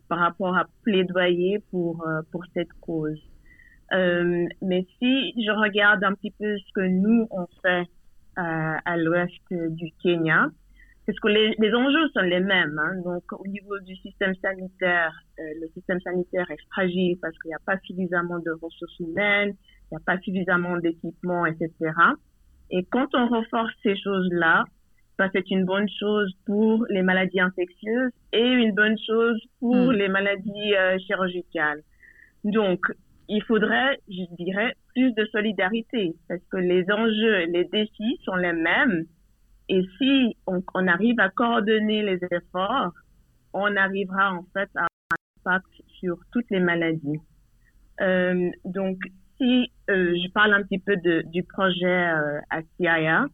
par 0.09 0.19
rapport 0.19 0.57
à 0.57 0.65
plaidoyer 0.83 1.61
pour, 1.71 2.07
euh, 2.07 2.23
pour 2.33 2.45
cette 2.55 2.73
cause. 2.81 3.21
Euh, 3.93 4.47
mais 4.61 4.87
si 4.99 5.33
je 5.43 5.51
regarde 5.51 6.03
un 6.05 6.15
petit 6.15 6.31
peu 6.31 6.59
ce 6.59 6.73
que 6.75 6.87
nous, 6.87 7.27
on 7.31 7.47
fait 7.63 7.81
euh, 7.81 7.85
à 8.39 8.97
l'ouest 8.97 9.43
du 9.51 9.91
Kenya, 10.03 10.49
parce 11.09 11.21
que 11.21 11.29
les, 11.29 11.55
les 11.59 11.75
enjeux 11.75 12.07
sont 12.15 12.21
les 12.21 12.41
mêmes. 12.41 12.79
Hein. 12.79 13.01
Donc, 13.03 13.23
au 13.33 13.47
niveau 13.47 13.79
du 13.81 13.97
système 13.97 14.35
sanitaire, 14.43 15.19
euh, 15.41 15.43
le 15.59 15.69
système 15.69 15.99
sanitaire 16.03 16.51
est 16.51 16.61
fragile 16.71 17.17
parce 17.23 17.33
qu'il 17.39 17.49
n'y 17.49 17.55
a 17.55 17.65
pas 17.65 17.79
suffisamment 17.79 18.39
de 18.41 18.51
ressources 18.61 18.99
humaines, 19.01 19.55
il 19.91 19.95
n'y 19.95 19.97
a 19.97 20.05
pas 20.05 20.19
suffisamment 20.19 20.77
d'équipements, 20.77 21.47
etc. 21.47 21.73
Et 22.71 22.85
quand 22.91 23.09
on 23.15 23.27
renforce 23.27 23.73
ces 23.83 23.97
choses-là, 23.97 24.65
c'est 25.33 25.51
une 25.51 25.65
bonne 25.65 25.89
chose 25.99 26.31
pour 26.45 26.85
les 26.91 27.03
maladies 27.03 27.41
infectieuses 27.41 28.13
et 28.35 28.47
une 28.47 28.75
bonne 28.75 28.97
chose 29.07 29.41
pour 29.61 29.75
hmm. 29.75 29.93
les 29.93 30.09
maladies 30.09 30.75
euh, 30.75 30.99
chirurgicales. 30.99 31.81
Donc, 32.45 32.81
il 33.29 33.43
faudrait, 33.45 34.01
je 34.09 34.25
dirais, 34.37 34.75
plus 34.95 35.13
de 35.13 35.25
solidarité 35.27 36.15
parce 36.29 36.41
que 36.51 36.57
les 36.57 36.91
enjeux, 36.91 37.45
les 37.47 37.65
défis 37.65 38.19
sont 38.25 38.37
les 38.37 38.53
mêmes. 38.53 39.05
Et 39.69 39.83
si 39.99 40.37
on, 40.47 40.87
arrive 40.87 41.21
à 41.21 41.29
coordonner 41.29 42.03
les 42.03 42.19
efforts, 42.31 42.93
on 43.53 43.77
arrivera 43.77 44.33
en 44.33 44.45
fait 44.55 44.71
à 44.77 44.85
un 44.85 45.17
impact 45.41 45.69
sur 46.01 46.19
toutes 46.33 46.51
les 46.51 46.61
maladies. 46.61 47.21
Euh, 48.01 48.51
donc, 48.65 48.97
si 49.37 49.71
euh, 49.91 50.15
je 50.15 50.33
parle 50.33 50.55
un 50.55 50.63
petit 50.63 50.79
peu 50.79 50.97
de, 50.97 51.23
du 51.27 51.43
projet 51.43 51.87
euh, 51.87 52.41
CIA, 52.77 53.27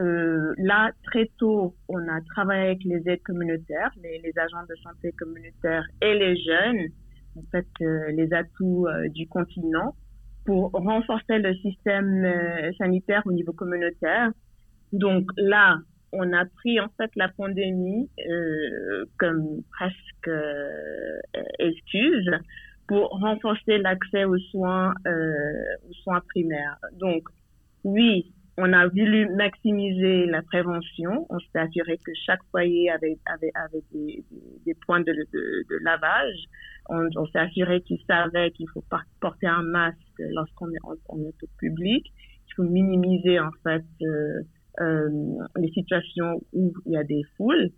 euh, 0.00 0.54
là, 0.58 0.90
très 1.04 1.30
tôt, 1.38 1.74
on 1.88 1.98
a 2.08 2.20
travaillé 2.34 2.66
avec 2.66 2.84
les 2.84 3.02
aides 3.06 3.22
communautaires, 3.22 3.90
les, 4.02 4.18
les 4.18 4.38
agents 4.38 4.64
de 4.68 4.74
santé 4.76 5.12
communautaires 5.12 5.84
et 6.00 6.14
les 6.14 6.36
jeunes, 6.42 6.88
en 7.36 7.42
fait, 7.50 7.66
euh, 7.80 8.10
les 8.12 8.32
atouts 8.32 8.86
euh, 8.86 9.08
du 9.08 9.26
continent, 9.26 9.94
pour 10.44 10.70
renforcer 10.72 11.38
le 11.38 11.54
système 11.56 12.24
euh, 12.24 12.72
sanitaire 12.78 13.22
au 13.26 13.32
niveau 13.32 13.52
communautaire. 13.52 14.30
Donc 14.92 15.24
là, 15.36 15.78
on 16.12 16.32
a 16.32 16.44
pris 16.44 16.80
en 16.80 16.88
fait 16.96 17.10
la 17.16 17.28
pandémie 17.28 18.10
comme 19.16 19.62
presque 19.70 20.30
excuse 21.58 22.30
pour 22.86 23.08
renforcer 23.08 23.78
l'accès 23.78 24.24
aux 24.24 24.36
soins, 24.50 24.92
aux 25.06 25.92
soins 26.02 26.20
primaires. 26.28 26.76
Donc 27.00 27.22
oui, 27.84 28.30
on 28.58 28.72
a 28.72 28.86
voulu 28.88 29.28
maximiser 29.30 30.26
la 30.26 30.42
prévention. 30.42 31.26
On 31.30 31.38
s'est 31.38 31.58
assuré 31.58 31.98
que 31.98 32.12
chaque 32.26 32.42
foyer 32.50 32.90
avait, 32.90 33.18
avait, 33.26 33.50
avait 33.54 33.82
des, 33.92 34.24
des, 34.66 34.74
points 34.86 35.00
de, 35.00 35.12
de, 35.12 35.66
de 35.70 35.84
lavage. 35.84 36.36
On, 36.88 37.26
s'est 37.26 37.38
assuré 37.38 37.80
qu'ils 37.82 38.02
savaient 38.06 38.50
qu'il 38.50 38.68
faut 38.68 38.84
porter 39.20 39.46
un 39.46 39.62
masque 39.62 39.96
lorsqu'on 40.18 40.68
est, 40.70 40.78
on 41.08 41.18
est 41.20 41.42
au 41.42 41.48
public. 41.58 42.12
Il 42.48 42.54
faut 42.54 42.64
minimiser 42.64 43.40
en 43.40 43.50
fait 43.62 43.84
euh, 44.02 44.42
euh, 44.80 45.08
les 45.56 45.70
situations 45.70 46.42
où 46.52 46.72
il 46.84 46.92
y 46.92 46.96
a 46.96 47.04
des 47.04 47.22
foules. 47.36 47.70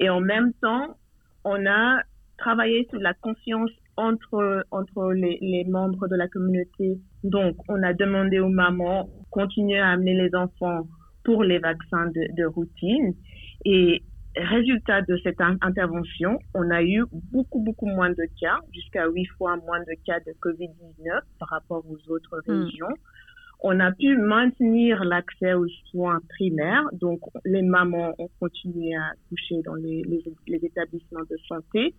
Et 0.00 0.10
en 0.10 0.20
même 0.20 0.52
temps, 0.54 0.96
on 1.44 1.66
a 1.66 2.00
travaillé 2.38 2.86
sur 2.90 2.98
la 3.00 3.14
confiance 3.14 3.70
entre, 3.96 4.64
entre 4.70 5.12
les, 5.12 5.38
les, 5.40 5.64
membres 5.64 6.08
de 6.08 6.16
la 6.16 6.28
communauté. 6.28 6.98
Donc, 7.24 7.56
on 7.68 7.82
a 7.82 7.94
demandé 7.94 8.40
aux 8.40 8.48
mamans 8.48 9.08
continuer 9.36 9.78
à 9.78 9.90
amener 9.90 10.14
les 10.14 10.34
enfants 10.34 10.86
pour 11.22 11.44
les 11.44 11.58
vaccins 11.58 12.06
de, 12.06 12.22
de 12.38 12.44
routine. 12.46 13.14
Et 13.66 14.02
résultat 14.34 15.02
de 15.02 15.18
cette 15.22 15.40
intervention, 15.40 16.38
on 16.54 16.70
a 16.70 16.82
eu 16.82 17.04
beaucoup, 17.32 17.60
beaucoup 17.60 17.86
moins 17.86 18.10
de 18.10 18.26
cas, 18.40 18.58
jusqu'à 18.72 19.06
huit 19.08 19.26
fois 19.36 19.56
moins 19.56 19.80
de 19.80 19.94
cas 20.06 20.20
de 20.20 20.32
COVID-19 20.40 21.20
par 21.38 21.48
rapport 21.50 21.84
aux 21.86 22.00
autres 22.10 22.40
hmm. 22.46 22.62
régions. 22.64 22.94
On 23.60 23.78
a 23.80 23.90
pu 23.92 24.16
maintenir 24.16 25.02
l'accès 25.04 25.54
aux 25.54 25.68
soins 25.90 26.20
primaires, 26.28 26.84
donc 26.92 27.20
les 27.44 27.62
mamans 27.62 28.14
ont 28.18 28.30
continué 28.38 28.94
à 28.94 29.12
coucher 29.28 29.62
dans 29.64 29.74
les, 29.74 30.02
les, 30.02 30.22
les 30.46 30.64
établissements 30.64 31.26
de 31.30 31.36
santé 31.48 31.94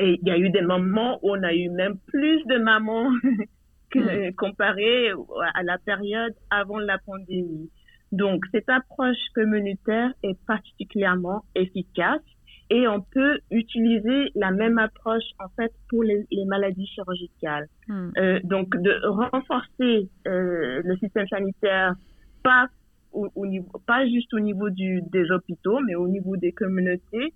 et 0.00 0.18
il 0.20 0.26
y 0.26 0.30
a 0.30 0.38
eu 0.38 0.48
des 0.48 0.62
moments 0.62 1.18
où 1.22 1.32
on 1.36 1.42
a 1.42 1.52
eu 1.52 1.68
même 1.68 1.98
plus 2.06 2.42
de 2.46 2.56
mamans 2.56 3.10
que, 3.90 4.28
mm. 4.30 4.34
comparé 4.34 5.10
à 5.54 5.62
la 5.62 5.78
période 5.78 6.34
avant 6.50 6.78
la 6.78 6.98
pandémie. 6.98 7.70
Donc, 8.12 8.44
cette 8.52 8.68
approche 8.68 9.18
communautaire 9.34 10.12
est 10.22 10.38
particulièrement 10.46 11.44
efficace 11.54 12.22
et 12.70 12.86
on 12.86 13.00
peut 13.00 13.40
utiliser 13.50 14.30
la 14.34 14.52
même 14.52 14.78
approche 14.78 15.24
en 15.38 15.48
fait 15.56 15.72
pour 15.88 16.02
les, 16.02 16.24
les 16.30 16.44
maladies 16.44 16.86
chirurgicales. 16.86 17.68
Mm. 17.88 18.10
Euh, 18.16 18.40
donc, 18.44 18.70
de 18.76 19.06
renforcer 19.06 20.08
euh, 20.26 20.80
le 20.84 20.96
système 20.96 21.26
sanitaire, 21.28 21.94
pas 22.42 22.66
au, 23.12 23.28
au, 23.34 23.46
niveau, 23.46 23.70
pas 23.86 24.06
juste 24.06 24.32
au 24.34 24.40
niveau 24.40 24.70
du, 24.70 25.02
des 25.12 25.30
hôpitaux, 25.30 25.80
mais 25.80 25.94
au 25.94 26.08
niveau 26.08 26.36
des 26.36 26.52
communautés, 26.52 27.34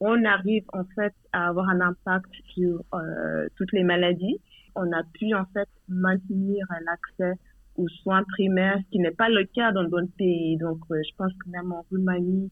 on 0.00 0.24
arrive 0.24 0.64
en 0.72 0.84
fait 0.94 1.14
à 1.32 1.48
avoir 1.48 1.68
un 1.68 1.80
impact 1.80 2.30
sur 2.54 2.82
euh, 2.94 3.48
toutes 3.56 3.72
les 3.72 3.82
maladies. 3.82 4.40
On 4.76 4.92
a 4.92 5.02
pu 5.14 5.34
en 5.34 5.44
fait 5.46 5.68
maintenir 5.88 6.64
l'accès 6.84 7.38
aux 7.76 7.88
soins 7.88 8.22
primaires, 8.24 8.78
ce 8.84 8.90
qui 8.90 8.98
n'est 8.98 9.10
pas 9.10 9.28
le 9.28 9.44
cas 9.44 9.72
dans 9.72 9.84
d'autres 9.84 10.12
pays. 10.16 10.56
Donc, 10.56 10.78
euh, 10.90 11.02
je 11.02 11.14
pense 11.16 11.32
que 11.32 11.50
même 11.50 11.72
en 11.72 11.84
Roumanie 11.90 12.50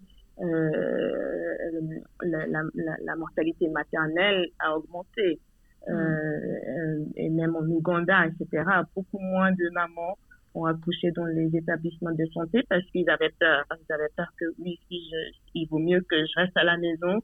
la, 2.22 3.16
mortalité 3.16 3.68
maternelle 3.68 4.48
a 4.58 4.76
augmenté. 4.76 5.38
Mm. 5.86 7.12
et 7.16 7.28
même 7.28 7.54
en 7.56 7.62
Ouganda, 7.62 8.26
etc., 8.26 8.64
beaucoup 8.96 9.18
moins 9.18 9.52
de 9.52 9.68
mamans 9.74 10.16
ont 10.54 10.64
accouché 10.64 11.10
dans 11.10 11.26
les 11.26 11.54
établissements 11.54 12.12
de 12.12 12.24
santé 12.32 12.62
parce 12.68 12.84
qu'ils 12.86 13.08
avaient 13.10 13.34
peur. 13.38 13.64
Ils 13.70 13.92
avaient 13.92 14.08
peur 14.16 14.32
que 14.38 14.46
oui, 14.58 14.78
si 14.88 15.12
il 15.54 15.68
vaut 15.68 15.78
mieux 15.78 16.00
que 16.00 16.16
je 16.16 16.40
reste 16.40 16.56
à 16.56 16.64
la 16.64 16.78
maison 16.78 17.20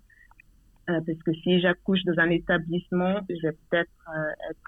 euh, 0.91 1.01
parce 1.07 1.19
que 1.23 1.33
si 1.35 1.61
j'accouche 1.61 2.05
dans 2.05 2.19
un 2.19 2.31
établissement, 2.31 3.21
je 3.29 3.49
vais 3.49 3.57
peut-être 3.71 3.91
euh, 4.09 4.51
être 4.51 4.61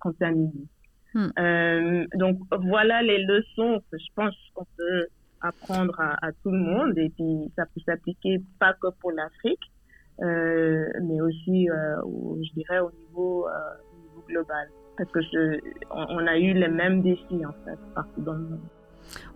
contaminée. 0.00 0.68
Hmm. 1.14 1.28
Euh, 1.38 2.06
donc 2.14 2.38
voilà 2.60 3.02
les 3.02 3.24
leçons 3.24 3.80
que 3.90 3.98
je 3.98 4.12
pense 4.14 4.34
qu'on 4.54 4.66
peut 4.76 5.06
apprendre 5.40 5.98
à, 6.00 6.32
tout 6.42 6.50
le 6.50 6.58
monde 6.58 6.98
et 6.98 7.10
puis 7.10 7.52
ça 7.56 7.64
peut 7.66 7.80
s'appliquer 7.86 8.40
pas 8.58 8.74
que 8.74 8.88
pour 9.00 9.12
l'Afrique, 9.12 9.60
mais 10.18 11.20
aussi, 11.20 11.68
je 11.68 12.52
dirais, 12.54 12.80
au 12.80 12.90
niveau, 12.90 13.46
au 13.46 13.96
niveau 14.02 14.24
global 14.26 14.68
parce 14.96 15.10
que 15.10 15.20
je, 15.20 15.60
on, 15.90 16.26
a 16.26 16.38
eu 16.38 16.54
les 16.54 16.68
mêmes 16.68 17.02
défis 17.02 17.44
en 17.44 17.52
fait 17.64 17.78
partout 17.94 18.22
dans 18.22 18.32
le 18.32 18.48
monde. 18.48 18.60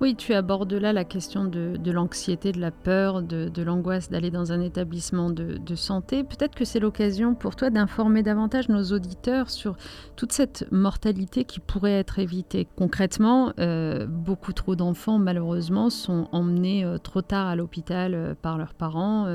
Oui, 0.00 0.14
tu 0.14 0.32
abordes 0.32 0.72
là 0.72 0.92
la 0.92 1.04
question 1.04 1.44
de, 1.44 1.90
l'anxiété, 1.90 2.52
de 2.52 2.60
la 2.60 2.70
peur, 2.70 3.22
de, 3.22 3.62
l'angoisse 3.62 4.10
d'aller 4.10 4.30
dans 4.30 4.52
un 4.52 4.60
établissement 4.60 5.30
de, 5.30 5.74
santé. 5.74 6.24
Peut-être 6.24 6.54
que 6.54 6.64
c'est 6.64 6.80
l'occasion 6.80 7.34
pour 7.34 7.54
toi 7.56 7.70
d'informer 7.70 8.22
davantage 8.22 8.68
nos 8.68 8.82
auditeurs 8.92 9.50
sur 9.50 9.76
toute 10.16 10.32
cette 10.32 10.66
mortalité 10.72 11.44
qui 11.44 11.60
pourrait 11.60 11.92
être 11.92 12.18
évitée. 12.18 12.66
Concrètement, 12.76 13.52
euh, 13.58 14.06
beaucoup 14.06 14.52
trop 14.52 14.74
d'enfants, 14.74 15.18
malheureusement, 15.18 15.90
sont 15.90 16.28
emmenés 16.32 16.84
euh, 16.84 16.98
trop 16.98 17.22
tard 17.22 17.46
à 17.46 17.56
l'hôpital 17.56 18.14
euh, 18.14 18.34
par 18.40 18.58
leurs 18.58 18.74
parents 18.74 19.26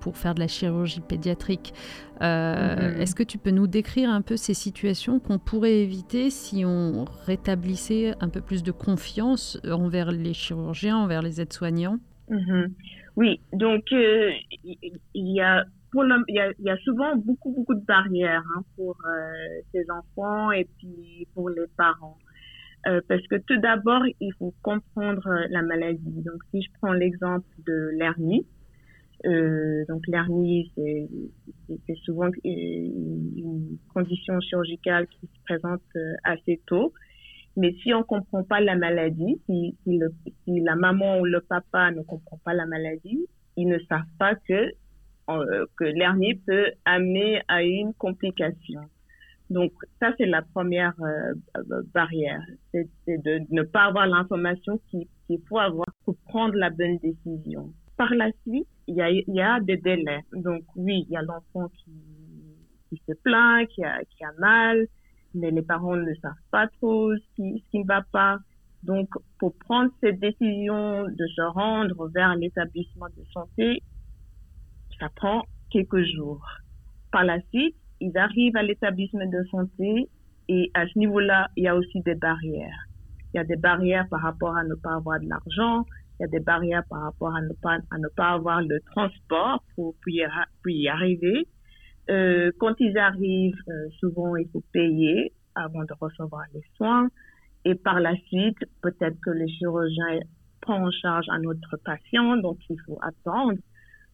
pour 0.00 0.16
faire 0.16 0.34
de 0.34 0.40
la 0.40 0.48
chirurgie 0.48 1.00
pédiatrique. 1.00 1.72
Mm-hmm. 2.20 3.00
Est-ce 3.00 3.14
que 3.14 3.22
tu 3.22 3.38
peux 3.38 3.50
nous 3.50 3.66
décrire 3.66 4.10
un 4.10 4.22
peu 4.22 4.36
ces 4.36 4.54
situations 4.54 5.18
qu'on 5.20 5.38
pourrait 5.38 5.80
éviter 5.80 6.30
si 6.30 6.64
on 6.64 7.04
rétablissait 7.26 8.14
un 8.20 8.28
peu 8.28 8.40
plus 8.40 8.62
de 8.62 8.72
confiance 8.72 9.60
envers 9.68 10.12
les 10.12 10.34
chirurgiens, 10.34 10.96
envers 10.96 11.22
les 11.22 11.40
aides-soignants? 11.40 11.98
Mhm. 12.28 12.74
Oui, 13.16 13.40
donc 13.52 13.84
euh, 13.92 14.30
il 14.64 14.92
y, 15.14 15.40
a 15.40 15.64
pour 15.92 16.04
il, 16.28 16.54
y 16.58 16.70
a, 16.70 16.76
souvent 16.78 17.14
beaucoup 17.16 17.52
beaucoup 17.52 17.74
de 17.74 17.84
barrières 17.84 18.42
hein, 18.56 18.62
pour 18.76 18.96
euh, 19.06 19.60
ces 19.72 19.84
enfants 19.90 20.50
et 20.50 20.66
puis 20.78 21.28
pour 21.34 21.50
les 21.50 21.66
parents. 21.76 22.18
Euh, 22.86 23.00
parce 23.08 23.26
que 23.28 23.36
tout 23.36 23.56
d'abord, 23.58 24.02
il 24.20 24.32
faut 24.38 24.52
comprendre 24.62 25.46
la 25.48 25.62
maladie. 25.62 26.22
Donc, 26.22 26.42
si 26.50 26.60
je 26.60 26.68
prends 26.80 26.92
l'exemple 26.92 27.46
de 27.66 27.90
l'hernie, 27.94 28.46
donc 29.88 30.06
l'hernie, 30.06 30.70
c'est 30.76 31.96
souvent 32.04 32.28
une 32.44 33.78
condition 33.92 34.40
chirurgicale 34.40 35.06
qui 35.08 35.26
se 35.26 35.42
présente 35.44 35.82
assez 36.24 36.60
tôt. 36.66 36.92
Mais 37.56 37.72
si 37.82 37.94
on 37.94 38.02
comprend 38.02 38.42
pas 38.42 38.60
la 38.60 38.76
maladie, 38.76 39.40
si, 39.46 39.76
si, 39.84 39.98
le, 39.98 40.08
si, 40.44 40.60
la 40.60 40.74
maman 40.74 41.20
ou 41.20 41.24
le 41.24 41.40
papa 41.40 41.92
ne 41.92 42.02
comprend 42.02 42.38
pas 42.44 42.52
la 42.52 42.66
maladie, 42.66 43.26
ils 43.56 43.68
ne 43.68 43.78
savent 43.88 44.02
pas 44.18 44.34
que, 44.34 44.72
euh, 45.30 45.66
que 45.76 45.84
l'hernie 45.84 46.34
peut 46.34 46.72
amener 46.84 47.42
à 47.46 47.62
une 47.62 47.94
complication. 47.94 48.80
Donc 49.50 49.72
ça, 50.00 50.12
c'est 50.18 50.26
la 50.26 50.42
première 50.42 50.94
euh, 51.00 51.34
barrière, 51.92 52.42
c'est 52.72 52.88
de 53.06 53.40
ne 53.50 53.62
pas 53.62 53.84
avoir 53.84 54.06
l'information 54.06 54.80
qu'il 54.90 55.38
faut 55.48 55.58
avoir 55.58 55.86
pour 56.04 56.16
prendre 56.26 56.54
la 56.54 56.70
bonne 56.70 56.98
décision. 56.98 57.72
Par 57.96 58.12
la 58.14 58.30
suite, 58.42 58.66
il 58.86 58.96
y 58.96 59.02
a, 59.02 59.10
y 59.10 59.40
a 59.40 59.60
des 59.60 59.76
délais. 59.76 60.24
Donc 60.32 60.64
oui, 60.76 61.04
il 61.08 61.12
y 61.12 61.16
a 61.16 61.22
l'enfant 61.22 61.68
qui, 61.68 61.92
qui 62.88 63.02
se 63.06 63.12
plaint, 63.22 63.68
qui 63.68 63.84
a, 63.84 64.04
qui 64.04 64.24
a 64.24 64.32
mal, 64.38 64.86
mais 65.34 65.50
les 65.50 65.62
parents 65.62 65.96
ne 65.96 66.14
savent 66.14 66.32
pas 66.50 66.68
trop 66.68 67.14
ce 67.14 67.22
qui, 67.36 67.62
ce 67.64 67.70
qui 67.70 67.78
ne 67.80 67.86
va 67.86 68.02
pas. 68.12 68.38
Donc, 68.82 69.08
pour 69.38 69.54
prendre 69.56 69.90
cette 70.00 70.20
décision 70.20 71.04
de 71.04 71.26
se 71.34 71.40
rendre 71.40 72.08
vers 72.08 72.34
l'établissement 72.36 73.06
de 73.16 73.24
santé, 73.32 73.82
ça 75.00 75.08
prend 75.14 75.44
quelques 75.70 76.04
jours. 76.04 76.46
Par 77.10 77.24
la 77.24 77.40
suite, 77.48 77.76
ils 78.00 78.16
arrivent 78.18 78.56
à 78.56 78.62
l'établissement 78.62 79.26
de 79.26 79.42
santé 79.50 80.08
et 80.48 80.70
à 80.74 80.86
ce 80.86 80.98
niveau-là, 80.98 81.48
il 81.56 81.64
y 81.64 81.68
a 81.68 81.76
aussi 81.76 82.00
des 82.02 82.14
barrières. 82.14 82.86
Il 83.32 83.38
y 83.38 83.40
a 83.40 83.44
des 83.44 83.56
barrières 83.56 84.06
par 84.08 84.20
rapport 84.20 84.54
à 84.56 84.64
ne 84.64 84.74
pas 84.74 84.94
avoir 84.94 85.18
de 85.18 85.28
l'argent, 85.28 85.86
il 86.18 86.22
y 86.22 86.24
a 86.24 86.28
des 86.28 86.40
barrières 86.40 86.84
par 86.88 87.02
rapport 87.02 87.34
à 87.34 87.40
ne 87.40 87.52
pas, 87.54 87.78
à 87.90 87.98
ne 87.98 88.08
pas 88.08 88.30
avoir 88.30 88.62
le 88.62 88.80
transport 88.92 89.64
pour, 89.74 89.94
pour, 89.94 90.70
y, 90.70 90.88
arriver. 90.88 91.48
Euh, 92.10 92.50
quand 92.58 92.74
ils 92.78 92.96
arrivent, 92.98 93.54
euh, 93.68 93.88
souvent 93.98 94.36
il 94.36 94.48
faut 94.50 94.62
payer 94.72 95.32
avant 95.54 95.82
de 95.82 95.94
recevoir 96.00 96.42
les 96.52 96.62
soins. 96.76 97.08
Et 97.64 97.74
par 97.74 97.98
la 98.00 98.14
suite, 98.26 98.58
peut-être 98.82 99.18
que 99.20 99.30
le 99.30 99.46
chirurgien 99.46 100.20
prend 100.60 100.86
en 100.86 100.90
charge 100.90 101.26
un 101.30 101.42
autre 101.44 101.76
patient, 101.84 102.36
donc 102.36 102.58
il 102.68 102.76
faut 102.86 102.98
attendre. 103.02 103.58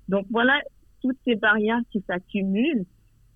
Donc 0.09 0.27
voilà 0.31 0.59
toutes 1.03 1.19
ces 1.25 1.35
barrières 1.35 1.81
qui 1.91 2.03
s'accumulent. 2.07 2.87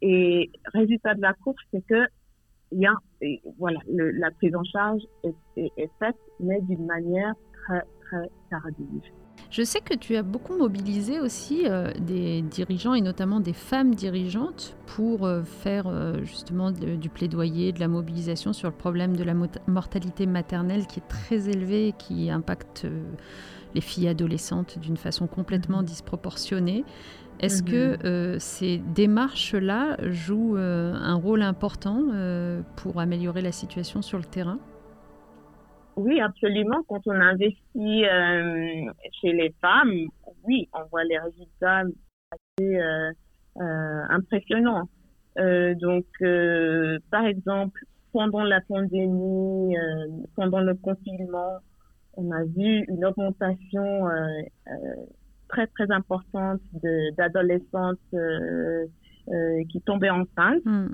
Et 0.03 0.51
résultat 0.73 1.15
de 1.15 1.23
la 1.23 1.35
course, 1.35 1.63
c'est 1.73 1.85
que 1.87 2.07
y 2.73 2.87
a, 2.87 2.95
voilà, 3.59 3.81
la 3.87 4.31
prise 4.33 4.55
en 4.55 4.65
charge 4.65 5.03
est, 5.23 5.73
est 5.77 5.91
faite, 5.99 6.17
mais 6.41 6.61
d'une 6.63 6.87
manière 6.87 7.35
très, 7.53 7.83
Je 9.51 9.63
sais 9.63 9.81
que 9.81 9.95
tu 9.95 10.17
as 10.17 10.23
beaucoup 10.23 10.57
mobilisé 10.57 11.21
aussi 11.21 11.63
euh, 11.67 11.93
des 12.01 12.43
dirigeants 12.43 12.95
et 12.95 13.01
notamment 13.01 13.41
des 13.41 13.53
femmes 13.53 13.95
dirigeantes 13.95 14.77
pour 14.87 15.25
euh, 15.25 15.43
faire 15.43 15.87
euh, 15.87 16.25
justement 16.25 16.73
du 16.73 17.09
plaidoyer, 17.09 17.73
de 17.73 17.79
la 17.79 17.89
mobilisation 17.89 18.53
sur 18.53 18.69
le 18.69 18.75
problème 18.75 19.17
de 19.17 19.23
la 19.23 19.35
mortalité 19.69 20.27
maternelle 20.27 20.87
qui 20.87 21.01
est 21.01 21.09
très 21.09 21.49
élevé 21.49 21.89
et 21.89 21.93
qui 21.93 22.31
impacte 22.31 22.87
les 23.75 23.81
filles 23.81 24.09
adolescentes 24.09 24.79
d'une 24.81 24.97
façon 24.97 25.27
complètement 25.27 25.81
mhm. 25.81 25.87
disproportionnée. 25.87 26.85
Est-ce 27.41 27.63
que 27.63 28.33
mhm. 28.33 28.39
ces 28.41 28.79
démarches-là 28.79 29.97
jouent 30.11 30.57
un 30.57 31.15
rôle 31.15 31.43
important 31.43 32.01
pour 32.77 33.01
améliorer 33.01 33.43
la 33.43 33.53
situation 33.53 34.03
sur 34.03 34.19
le 34.19 34.25
terrain? 34.25 34.59
Oui, 35.97 36.21
absolument. 36.21 36.83
Quand 36.89 37.01
on 37.07 37.13
investit 37.13 38.05
euh, 38.05 38.93
chez 39.21 39.33
les 39.33 39.55
femmes, 39.61 40.09
oui, 40.45 40.69
on 40.73 40.85
voit 40.91 41.05
les 41.05 41.19
résultats 41.19 41.83
assez 42.31 42.77
euh, 42.77 43.13
euh, 43.61 44.03
impressionnants. 44.11 44.89
Euh, 45.39 45.75
donc, 45.75 46.07
euh, 46.23 46.99
par 47.11 47.25
exemple, 47.25 47.81
pendant 48.13 48.43
la 48.43 48.61
pandémie, 48.61 49.77
euh, 49.77 50.07
pendant 50.37 50.61
le 50.61 50.75
confinement, 50.75 51.59
on 52.17 52.31
a 52.31 52.45
vu 52.45 52.85
une 52.89 53.05
augmentation 53.05 54.07
très 55.49 55.67
très 55.67 55.91
importante 55.91 56.61
d'adolescentes 57.17 57.99
qui 59.69 59.81
tombaient 59.83 60.11
enceintes. 60.11 60.65
Hmm. 60.65 60.89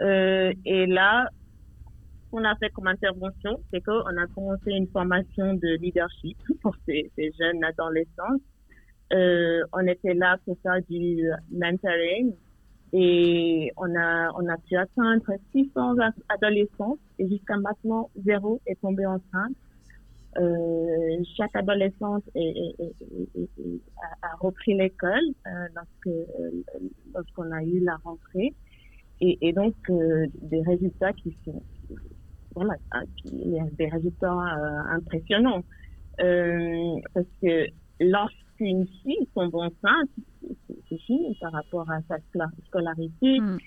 et 0.00 0.86
là, 0.86 1.28
qu'on 2.30 2.44
a 2.44 2.54
fait 2.56 2.70
comme 2.70 2.86
intervention, 2.86 3.60
c'est 3.72 3.80
qu'on 3.80 4.16
a 4.16 4.26
commencé 4.34 4.70
une 4.70 4.88
formation 4.88 5.54
de 5.54 5.76
leadership 5.80 6.38
pour 6.62 6.74
ces, 6.86 7.10
jeunes 7.18 7.62
adolescents. 7.64 8.36
Euh, 9.12 9.62
on 9.72 9.86
était 9.86 10.14
là 10.14 10.36
pour 10.44 10.56
faire 10.62 10.80
du 10.88 11.28
mentoring 11.50 12.32
et 12.92 13.72
on 13.76 13.94
a, 13.96 14.30
on 14.36 14.48
a 14.48 14.56
pu 14.58 14.76
atteindre 14.76 15.32
600 15.52 15.96
adolescents 16.28 16.98
et 17.18 17.28
jusqu'à 17.28 17.56
maintenant, 17.56 18.10
zéro 18.24 18.60
est 18.66 18.80
tombé 18.80 19.06
enceinte. 19.06 19.56
Euh, 20.38 21.22
chaque 21.36 21.54
adolescente 21.56 22.22
est, 22.36 22.76
a, 24.22 24.36
repris 24.38 24.74
l'école 24.74 25.18
euh, 25.46 25.50
lorsque 25.74 26.06
euh, 26.06 26.62
lorsqu'on 27.12 27.50
a 27.50 27.64
eu 27.64 27.80
la 27.80 27.96
rentrée 28.04 28.54
et, 29.20 29.38
et 29.40 29.52
donc 29.52 29.74
euh, 29.90 30.26
des 30.42 30.62
résultats 30.62 31.12
qui 31.12 31.36
sont 31.44 31.60
voilà, 32.54 32.74
il 33.24 33.52
y 33.52 33.60
a 33.60 33.64
des 33.78 33.88
résultats 33.88 34.32
euh, 34.32 34.96
impressionnants. 34.96 35.62
Euh, 36.20 36.96
parce 37.14 37.26
que 37.42 37.66
lorsqu'une 38.00 38.86
fille 39.02 39.26
tombe 39.34 39.54
enceinte, 39.54 40.10
c'est 40.88 40.98
fini 40.98 41.36
par 41.40 41.52
rapport 41.52 41.90
à 41.90 42.00
sa 42.08 42.16
scolarité. 42.66 43.40
Hmm. 43.40 43.58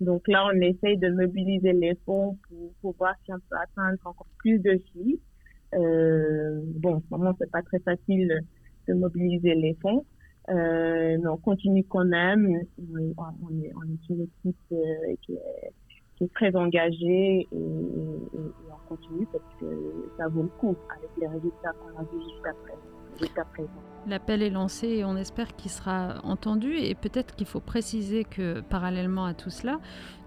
Donc 0.00 0.26
là, 0.26 0.46
on 0.52 0.60
essaye 0.60 0.96
de 0.98 1.10
mobiliser 1.10 1.72
les 1.72 1.94
fonds 2.04 2.36
pour, 2.48 2.72
pour, 2.80 2.96
voir 2.96 3.14
si 3.24 3.32
on 3.32 3.38
peut 3.38 3.56
atteindre 3.56 3.98
encore 4.04 4.26
plus 4.38 4.58
de 4.58 4.80
filles. 4.92 5.20
Euh, 5.74 6.60
bon, 6.76 6.96
en 6.96 7.00
ce 7.00 7.06
moment, 7.10 7.36
c'est 7.38 7.50
pas 7.50 7.62
très 7.62 7.78
facile 7.80 8.40
de 8.88 8.94
mobiliser 8.94 9.54
les 9.54 9.74
fonds, 9.80 10.04
euh, 10.50 11.18
mais 11.20 11.28
on 11.28 11.36
continue 11.36 11.84
quand 11.84 12.04
même. 12.04 12.62
On, 12.78 13.14
on, 13.16 13.62
est, 13.62 13.72
on 13.76 13.82
est 13.84 14.08
une 14.10 14.22
équipe 14.22 14.56
euh, 14.72 15.14
qui 15.22 15.34
est 15.34 15.72
très 16.34 16.54
engagé 16.54 17.40
et, 17.40 17.48
on 17.52 18.96
continue 18.96 19.26
parce 19.32 19.44
que 19.60 19.66
ça 20.16 20.28
vaut 20.28 20.42
le 20.42 20.48
coup 20.48 20.76
avec 20.96 21.10
les 21.20 21.26
résultats 21.26 21.72
qu'on 21.72 21.98
a 21.98 22.02
vus 22.04 22.22
jusqu'à 22.30 22.52
jusqu'à 23.20 23.44
présent. 23.44 23.70
L'appel 24.06 24.42
est 24.42 24.50
lancé 24.50 24.88
et 24.88 25.04
on 25.04 25.16
espère 25.16 25.54
qu'il 25.54 25.70
sera 25.70 26.16
entendu. 26.24 26.76
Et 26.76 26.94
peut-être 26.94 27.36
qu'il 27.36 27.46
faut 27.46 27.60
préciser 27.60 28.24
que 28.24 28.60
parallèlement 28.60 29.24
à 29.24 29.34
tout 29.34 29.50
cela, 29.50 29.78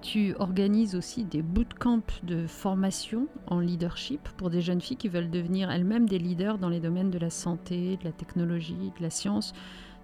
tu 0.02 0.34
organises 0.40 0.96
aussi 0.96 1.26
des 1.26 1.42
bootcamps 1.42 2.00
de 2.24 2.48
formation 2.48 3.28
en 3.48 3.60
leadership 3.60 4.22
pour 4.38 4.50
des 4.50 4.62
jeunes 4.62 4.82
filles 4.82 4.98
qui 4.98 5.10
veulent 5.10 5.30
devenir 5.30 5.72
elles-mêmes 5.72 6.08
des 6.08 6.20
leaders 6.20 6.58
dans 6.58 6.70
les 6.70 6.80
domaines 6.80 7.12
de 7.12 7.20
la 7.20 7.30
santé, 7.30 7.98
de 7.98 8.06
la 8.06 8.14
technologie, 8.14 8.94
de 8.98 9.04
la 9.04 9.10
science. 9.10 9.54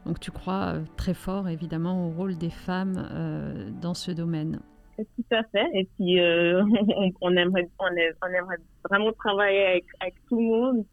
Donc 0.05 0.19
tu 0.19 0.31
crois 0.31 0.73
euh, 0.73 0.81
très 0.97 1.13
fort 1.13 1.47
évidemment 1.47 2.07
au 2.07 2.09
rôle 2.09 2.37
des 2.37 2.49
femmes 2.49 3.07
euh, 3.11 3.69
dans 3.81 3.93
ce 3.93 4.11
domaine. 4.11 4.59
Tout 5.15 5.35
à 5.35 5.43
fait. 5.43 5.67
Et 5.73 5.87
puis 5.95 6.19
euh, 6.19 6.63
on, 7.21 7.35
aimerait, 7.35 7.69
on, 7.79 7.87
aimerait 7.87 8.57
vraiment 8.89 9.11
travailler 9.13 9.65
avec, 9.65 9.85
avec 9.99 10.15
tout 10.27 10.39
le 10.39 10.45
monde 10.45 10.85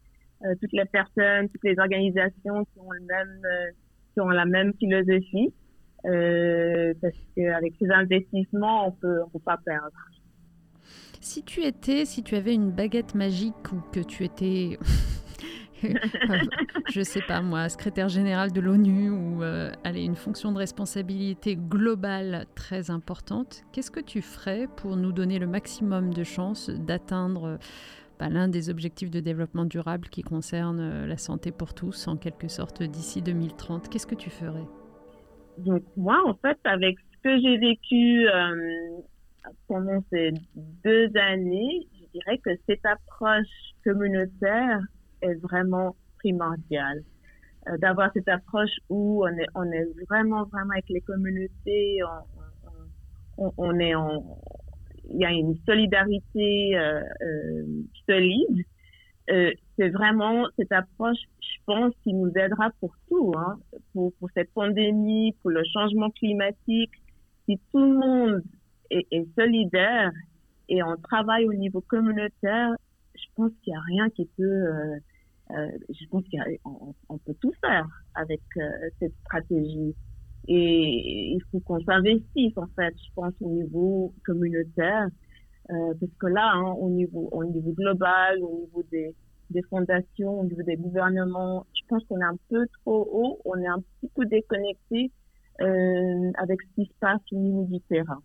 euh, 0.45 0.55
toutes 0.61 0.71
les 0.71 0.85
personnes, 0.85 1.49
toutes 1.49 1.63
les 1.63 1.77
organisations 1.79 2.63
qui 2.63 2.79
ont 2.79 2.91
le 2.91 3.01
même, 3.01 3.41
euh, 3.43 3.71
qui 4.13 4.21
ont 4.21 4.29
la 4.29 4.45
même 4.45 4.73
philosophie, 4.79 5.53
parce 6.03 7.15
qu'avec 7.35 7.73
ces 7.77 7.89
investissements, 7.91 8.87
on 8.87 8.91
peut, 8.91 9.21
on 9.25 9.29
peut 9.29 9.39
pas 9.39 9.57
perdre. 9.57 9.91
Si 11.19 11.43
tu 11.43 11.65
étais, 11.65 12.05
si 12.05 12.23
tu 12.23 12.35
avais 12.35 12.53
une 12.53 12.71
baguette 12.71 13.15
magique 13.15 13.73
ou 13.73 13.81
que 13.91 13.99
tu 13.99 14.23
étais 14.23 14.77
je 16.89 17.01
sais 17.01 17.21
pas 17.21 17.41
moi, 17.41 17.69
secrétaire 17.69 18.09
général 18.09 18.51
de 18.51 18.61
l'ONU 18.61 19.09
ou 19.09 19.41
allez, 19.83 20.03
une 20.03 20.15
fonction 20.15 20.51
de 20.51 20.57
responsabilité 20.57 21.55
globale 21.55 22.45
très 22.55 22.91
importante, 22.91 23.63
qu'est-ce 23.71 23.91
que 23.91 23.99
tu 23.99 24.21
ferais 24.21 24.67
pour 24.77 24.95
nous 24.95 25.11
donner 25.11 25.39
le 25.39 25.47
maximum 25.47 26.13
de 26.13 26.23
chances 26.23 26.69
d'atteindre 26.69 27.59
l'un 28.27 28.49
des 28.49 28.69
objectifs 28.69 29.09
de 29.09 29.21
développement 29.21 29.63
durable 29.63 30.09
qui 30.09 30.23
concerne 30.23 30.79
euh, 30.81 31.07
la 31.07 31.17
santé 31.17 31.51
pour 31.51 31.73
tous, 31.73 32.07
en 32.09 32.17
quelque 32.17 32.49
sorte, 32.49 32.83
d'ici 32.83 33.21
2030. 33.21 33.87
Qu'est-ce 33.87 34.07
que 34.07 34.15
tu 34.15 34.29
ferais? 34.29 34.65
Donc, 35.59 35.83
moi, 35.95 36.17
en 36.25 36.33
fait, 36.33 36.57
avec 36.65 36.97
ce 36.99 37.17
que 37.23 37.41
j'ai 37.41 37.57
vécu 37.57 38.27
euh, 38.27 39.01
pendant 39.67 40.03
ces 40.09 40.31
deux 40.83 41.09
années, 41.15 41.87
je 41.93 42.19
dirais 42.19 42.39
que 42.39 42.49
cette 42.67 42.85
approche 42.85 43.47
communautaire 43.85 44.81
est 45.21 45.35
vraiment 45.35 45.95
primordiale. 46.19 47.03
Euh, 47.67 47.77
d'avoir 47.77 48.11
cette 48.13 48.27
approche 48.27 48.71
où 48.89 49.23
on 49.25 49.37
est, 49.37 49.47
on 49.55 49.69
est 49.71 49.87
vraiment, 50.09 50.45
vraiment 50.45 50.71
avec 50.71 50.89
les 50.89 51.01
communautés, 51.01 51.99
on, 53.37 53.51
on 53.57 53.79
est 53.79 53.95
en, 53.95 54.37
il 55.11 55.19
y 55.19 55.25
a 55.25 55.31
une 55.31 55.55
solidarité 55.65 56.77
euh, 56.77 57.01
euh, 57.21 57.65
solide. 58.07 58.65
Euh, 59.31 59.51
c'est 59.77 59.89
vraiment 59.89 60.47
cette 60.57 60.71
approche, 60.71 61.17
je 61.41 61.57
pense, 61.65 61.93
qui 62.03 62.13
nous 62.13 62.31
aidera 62.35 62.71
pour 62.79 62.95
tout, 63.07 63.33
hein, 63.37 63.59
pour, 63.93 64.13
pour 64.13 64.29
cette 64.35 64.51
pandémie, 64.53 65.35
pour 65.41 65.51
le 65.51 65.63
changement 65.71 66.09
climatique. 66.11 66.91
Si 67.45 67.59
tout 67.71 67.79
le 67.79 67.97
monde 67.97 68.43
est, 68.89 69.05
est 69.11 69.27
solidaire 69.35 70.11
et 70.67 70.81
on 70.83 70.95
travaille 70.97 71.45
au 71.45 71.53
niveau 71.53 71.81
communautaire, 71.81 72.73
je 73.15 73.25
pense 73.35 73.51
qu'il 73.61 73.73
n'y 73.73 73.77
a 73.77 73.81
rien 73.81 74.09
qui 74.09 74.25
peut. 74.37 74.65
Euh, 75.51 75.71
je 75.89 76.05
pense 76.09 76.23
qu'on 76.29 76.95
on 77.09 77.17
peut 77.17 77.33
tout 77.41 77.53
faire 77.61 77.87
avec 78.15 78.41
euh, 78.57 78.61
cette 78.99 79.13
stratégie. 79.25 79.95
Et 80.47 81.33
il 81.33 81.41
faut 81.51 81.59
qu'on 81.59 81.79
s'investisse, 81.83 82.57
en 82.57 82.67
fait, 82.75 82.93
je 82.97 83.13
pense, 83.15 83.33
au 83.41 83.49
niveau 83.49 84.13
communautaire. 84.25 85.07
Euh, 85.71 85.93
parce 85.99 86.11
que 86.19 86.27
là, 86.27 86.51
hein, 86.53 86.71
au, 86.79 86.89
niveau, 86.89 87.29
au 87.31 87.43
niveau 87.45 87.71
global, 87.73 88.41
au 88.41 88.61
niveau 88.61 88.83
des, 88.91 89.15
des 89.49 89.61
fondations, 89.63 90.39
au 90.39 90.43
niveau 90.43 90.63
des 90.63 90.77
gouvernements, 90.77 91.65
je 91.73 91.81
pense 91.87 92.03
qu'on 92.05 92.19
est 92.19 92.23
un 92.23 92.37
peu 92.49 92.65
trop 92.81 93.07
haut, 93.11 93.39
on 93.45 93.57
est 93.57 93.67
un 93.67 93.79
petit 93.79 94.11
peu 94.15 94.25
déconnecté 94.25 95.11
euh, 95.61 96.31
avec 96.35 96.61
ce 96.61 96.75
qui 96.75 96.85
se 96.87 96.93
passe 96.99 97.21
au 97.31 97.35
niveau 97.37 97.65
du 97.65 97.79
terrain. 97.81 98.21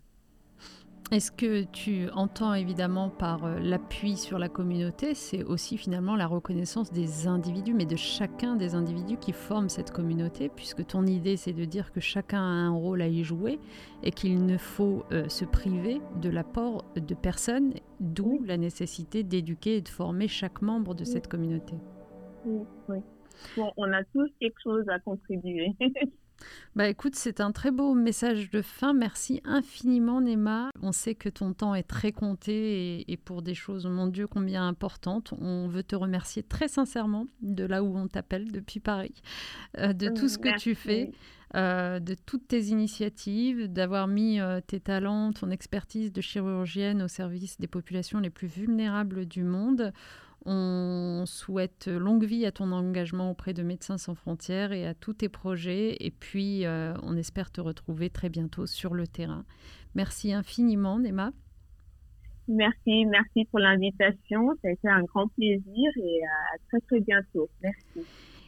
Est-ce 1.12 1.31
que 1.31 1.64
tu 1.64 2.09
entends 2.14 2.55
évidemment 2.55 3.11
par 3.11 3.45
euh, 3.45 3.59
l'appui 3.61 4.17
sur 4.17 4.38
la 4.38 4.49
communauté, 4.49 5.14
c'est 5.14 5.45
aussi 5.45 5.77
finalement 5.77 6.17
la 6.17 6.27
reconnaissance 6.27 6.93
des 6.93 7.29
individus, 7.29 7.75
mais 7.75 7.85
de 7.85 7.95
chacun 7.95 8.57
des 8.57 8.75
individus 8.75 9.19
qui 9.19 9.33
forment 9.33 9.69
cette 9.69 9.90
communauté, 9.90 10.49
puisque 10.49 10.87
ton 10.87 11.05
idée 11.07 11.37
c'est 11.37 11.53
de 11.53 11.64
dire 11.67 11.93
que 11.93 12.01
chacun 12.01 12.40
a 12.40 12.43
un 12.43 12.71
rôle 12.71 13.03
à 13.03 13.07
y 13.07 13.23
jouer 13.23 13.61
et 14.03 14.12
qu'il 14.12 14.47
ne 14.47 14.57
faut 14.57 15.05
euh, 15.12 15.29
se 15.29 15.45
priver 15.45 16.01
de 16.23 16.31
l'apport 16.31 16.85
de 16.97 17.14
personnes, 17.14 17.75
d'où 18.01 18.43
la 18.45 18.57
nécessité 18.57 19.23
d'éduquer 19.23 19.77
et 19.77 19.81
de 19.83 19.88
former 19.88 20.27
chaque 20.27 20.62
membre 20.62 20.95
de 20.95 21.05
cette 21.05 21.29
communauté. 21.29 21.75
Oui, 22.47 22.62
oui. 22.88 22.99
Bon, 23.57 23.73
on 23.77 23.93
a 23.93 24.03
tous 24.05 24.31
quelque 24.40 24.61
chose 24.62 24.88
à 24.88 24.99
contribuer. 25.01 25.77
Bah 26.76 26.88
écoute, 26.88 27.14
c'est 27.14 27.40
un 27.40 27.52
très 27.52 27.70
beau 27.70 27.94
message 27.94 28.50
de 28.50 28.62
fin. 28.62 28.94
Merci 28.94 29.40
infiniment, 29.44 30.20
Nema. 30.20 30.70
On 30.83 30.92
sait 30.92 31.14
que 31.14 31.28
ton 31.28 31.52
temps 31.52 31.74
est 31.74 31.85
très 31.85 32.12
compté 32.12 33.11
et, 33.11 33.16
pour 33.16 33.42
des 33.42 33.54
choses, 33.54 33.87
mon 33.87 34.07
Dieu, 34.07 34.26
combien 34.26 34.66
importantes. 34.66 35.33
On 35.40 35.68
veut 35.68 35.85
te 35.85 35.96
remercier 35.96 36.42
très 36.42 36.68
sincèrement 36.68 37.26
de 37.42 37.64
là 37.64 37.83
où 37.83 37.96
on 37.96 38.09
t'appelle 38.09 38.50
depuis 38.50 38.80
Paris, 38.80 39.22
euh, 39.78 39.92
de 39.92 40.09
tout 40.09 40.28
ce 40.28 40.38
que 40.38 40.57
tu 40.59 40.74
fais. 40.74 41.12
Euh, 41.57 42.00
de 42.00 42.16
toutes 42.26 42.48
tes 42.48 42.62
initiatives, 42.64 43.68
d'avoir 43.72 44.09
mis 44.09 44.40
euh, 44.40 44.61
tes 44.61 44.80
talents, 44.80 45.33
ton 45.33 45.50
expertise 45.50 46.12
de 46.12 46.20
chirurgienne 46.20 47.00
au 47.00 47.07
service 47.07 47.61
des 47.61 47.68
populations 47.68 48.18
les 48.18 48.30
plus 48.30 48.48
vulnérables 48.48 49.24
du 49.24 49.44
monde. 49.44 49.92
On 50.46 51.24
souhaite 51.26 51.87
longue 51.87 52.24
vie 52.24 52.44
à 52.44 52.52
ton 52.52 52.70
engagement 52.72 53.30
auprès 53.30 53.54
de 53.54 53.62
Médecins 53.62 53.96
sans 53.96 54.14
frontières 54.14 54.72
et 54.72 54.87
à 54.87 54.94
tous 54.94 55.14
tes 55.14 55.28
projets. 55.28 55.96
Et 56.00 56.11
puis, 56.11 56.66
euh, 56.66 56.94
on 57.02 57.16
espère 57.16 57.50
te 57.50 57.61
retrouver 57.61 58.11
très 58.11 58.28
bientôt 58.28 58.66
sur 58.66 58.94
le 58.94 59.07
terrain. 59.07 59.44
Merci 59.94 60.33
infiniment, 60.33 60.98
Nema. 60.98 61.33
Merci, 62.46 63.07
merci 63.07 63.46
pour 63.46 63.59
l'invitation. 63.59 64.54
Ça 64.61 64.68
a 64.68 64.72
été 64.72 64.88
un 64.88 65.02
grand 65.04 65.28
plaisir 65.28 65.90
et 65.96 66.20
à 66.24 66.59
très 66.68 66.80
très 66.80 67.00
bientôt. 67.00 67.48
Merci. 67.62 68.07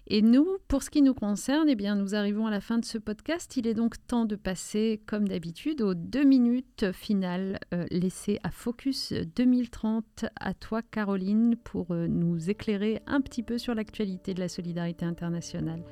Et 0.09 0.23
nous, 0.23 0.47
pour 0.69 0.85
ce 0.85 0.91
qui 0.91 1.03
nous 1.03 1.15
concerne, 1.15 1.69
eh 1.69 1.75
bien, 1.75 1.97
nous 1.97 2.15
arrivons 2.15 2.47
à 2.47 2.51
la 2.51 2.61
fin 2.61 2.79
de 2.79 2.85
ce 2.85 2.97
podcast. 2.97 3.57
Il 3.57 3.67
est 3.67 3.75
donc 3.75 3.95
temps 4.07 4.25
de 4.25 4.37
passer, 4.37 5.01
comme 5.05 5.27
d'habitude, 5.27 5.83
aux 5.83 5.95
deux 5.95 6.23
minutes 6.23 6.93
finales 6.93 7.59
euh, 7.75 7.87
laissées 7.91 8.39
à 8.45 8.53
Focus 8.53 9.13
2030. 9.35 10.27
À 10.39 10.55
toi, 10.55 10.81
Caroline, 10.83 11.57
pour 11.57 11.91
euh, 11.91 12.07
nous 12.07 12.51
éclairer 12.51 13.03
un 13.09 13.21
petit 13.21 13.43
peu 13.43 13.59
sur 13.59 13.75
l'actualité 13.75 14.33
de 14.33 14.39
la 14.39 14.49
solidarité 14.49 15.05
internationale. 15.05 15.83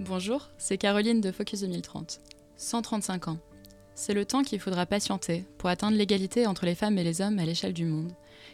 Bonjour, 0.00 0.48
c'est 0.56 0.78
Caroline 0.78 1.20
de 1.20 1.30
Focus 1.30 1.60
2030. 1.60 2.22
135 2.56 3.28
ans. 3.28 3.38
C'est 3.94 4.14
le 4.14 4.24
temps 4.24 4.42
qu'il 4.42 4.58
faudra 4.58 4.86
patienter 4.86 5.44
pour 5.58 5.68
atteindre 5.68 5.98
l'égalité 5.98 6.46
entre 6.46 6.64
les 6.64 6.74
femmes 6.74 6.96
et 6.96 7.04
les 7.04 7.20
hommes 7.20 7.38
à 7.38 7.44
l'échelle 7.44 7.74
du 7.74 7.84
monde 7.84 8.12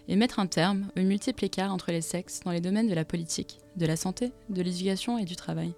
et 0.08 0.16
mettre 0.16 0.38
un 0.38 0.46
terme 0.46 0.88
aux 0.96 1.02
multiples 1.02 1.44
écarts 1.44 1.72
entre 1.72 1.90
les 1.92 2.00
sexes 2.00 2.40
dans 2.44 2.50
les 2.50 2.60
domaines 2.60 2.88
de 2.88 2.94
la 2.94 3.04
politique, 3.04 3.58
de 3.76 3.86
la 3.86 3.96
santé, 3.96 4.32
de 4.48 4.62
l'éducation 4.62 5.18
et 5.18 5.24
du 5.24 5.36
travail. 5.36 5.72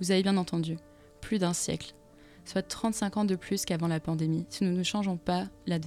Vous 0.00 0.10
avez 0.10 0.22
bien 0.22 0.36
entendu, 0.36 0.76
plus 1.20 1.38
d'un 1.38 1.52
siècle, 1.52 1.94
soit 2.44 2.62
35 2.62 3.16
ans 3.18 3.24
de 3.24 3.36
plus 3.36 3.64
qu'avant 3.64 3.88
la 3.88 4.00
pandémie, 4.00 4.46
si 4.48 4.64
nous 4.64 4.76
ne 4.76 4.82
changeons 4.82 5.16
pas 5.16 5.46
la 5.66 5.78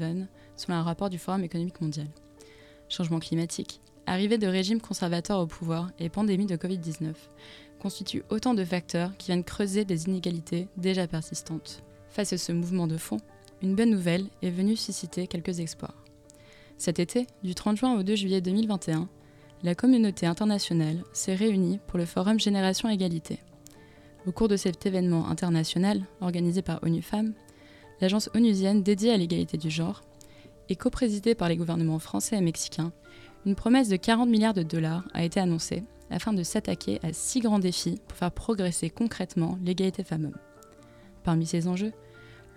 selon 0.56 0.78
un 0.78 0.84
rapport 0.84 1.10
du 1.10 1.18
Forum 1.18 1.44
économique 1.44 1.82
mondial. 1.82 2.08
Changement 2.90 3.20
climatique, 3.20 3.82
arrivée 4.06 4.38
de 4.38 4.48
régimes 4.48 4.82
conservateurs 4.82 5.40
au 5.40 5.48
pouvoir 5.48 5.92
et 6.00 6.10
pandémie 6.10 6.46
de 6.46 6.56
Covid-19 6.56 7.14
constituent 7.82 8.24
autant 8.30 8.54
de 8.54 8.64
facteurs 8.64 9.16
qui 9.18 9.28
viennent 9.28 9.44
creuser 9.44 9.84
des 9.84 10.06
inégalités 10.06 10.68
déjà 10.78 11.08
persistantes. 11.08 11.84
Face 12.10 12.34
à 12.34 12.38
ce 12.38 12.52
mouvement 12.52 12.88
de 12.88 12.98
fond, 12.98 13.18
une 13.62 13.76
bonne 13.76 13.90
nouvelle 13.90 14.26
est 14.42 14.50
venue 14.50 14.76
susciter 14.76 15.28
quelques 15.28 15.60
espoirs. 15.60 16.03
Cet 16.78 17.00
été, 17.00 17.28
du 17.44 17.56
30 17.56 17.78
juin 17.78 17.96
au 17.96 18.04
2 18.04 18.16
juillet 18.16 18.42
2021, 18.42 19.08
la 19.64 19.76
communauté 19.76 20.26
internationale 20.26 21.04
s'est 21.14 21.36
réunie 21.36 21.80
pour 21.88 21.98
le 21.98 22.06
Forum 22.06 22.40
Génération 22.40 22.90
Égalité. 22.90 23.40
Au 24.28 24.32
cours 24.32 24.48
de 24.48 24.58
cet 24.58 24.86
événement 24.86 25.30
international 25.30 26.02
organisé 26.22 26.62
par 26.62 26.84
ONU 26.84 27.02
Femmes, 27.02 27.34
l'agence 28.02 28.30
onusienne 28.36 28.84
dédiée 28.84 29.12
à 29.12 29.18
l'égalité 29.18 29.58
du 29.58 29.70
genre, 29.70 30.02
et 30.70 30.76
coprésidée 30.76 31.36
par 31.36 31.50
les 31.50 31.58
gouvernements 31.58 32.00
français 32.00 32.38
et 32.38 32.42
mexicains, 32.42 32.92
une 33.46 33.56
promesse 33.56 33.90
de 33.90 33.96
40 33.96 34.30
milliards 34.30 34.54
de 34.54 34.64
dollars 34.64 35.04
a 35.14 35.24
été 35.24 35.40
annoncée 35.40 35.84
afin 36.10 36.34
de 36.34 36.44
s'attaquer 36.44 37.00
à 37.04 37.12
six 37.12 37.42
grands 37.42 37.60
défis 37.60 38.00
pour 38.08 38.18
faire 38.18 38.32
progresser 38.32 38.90
concrètement 38.90 39.58
l'égalité 39.64 40.04
femmes-hommes. 40.04 40.38
Parmi 41.24 41.46
ces 41.46 41.68
enjeux, 41.68 41.94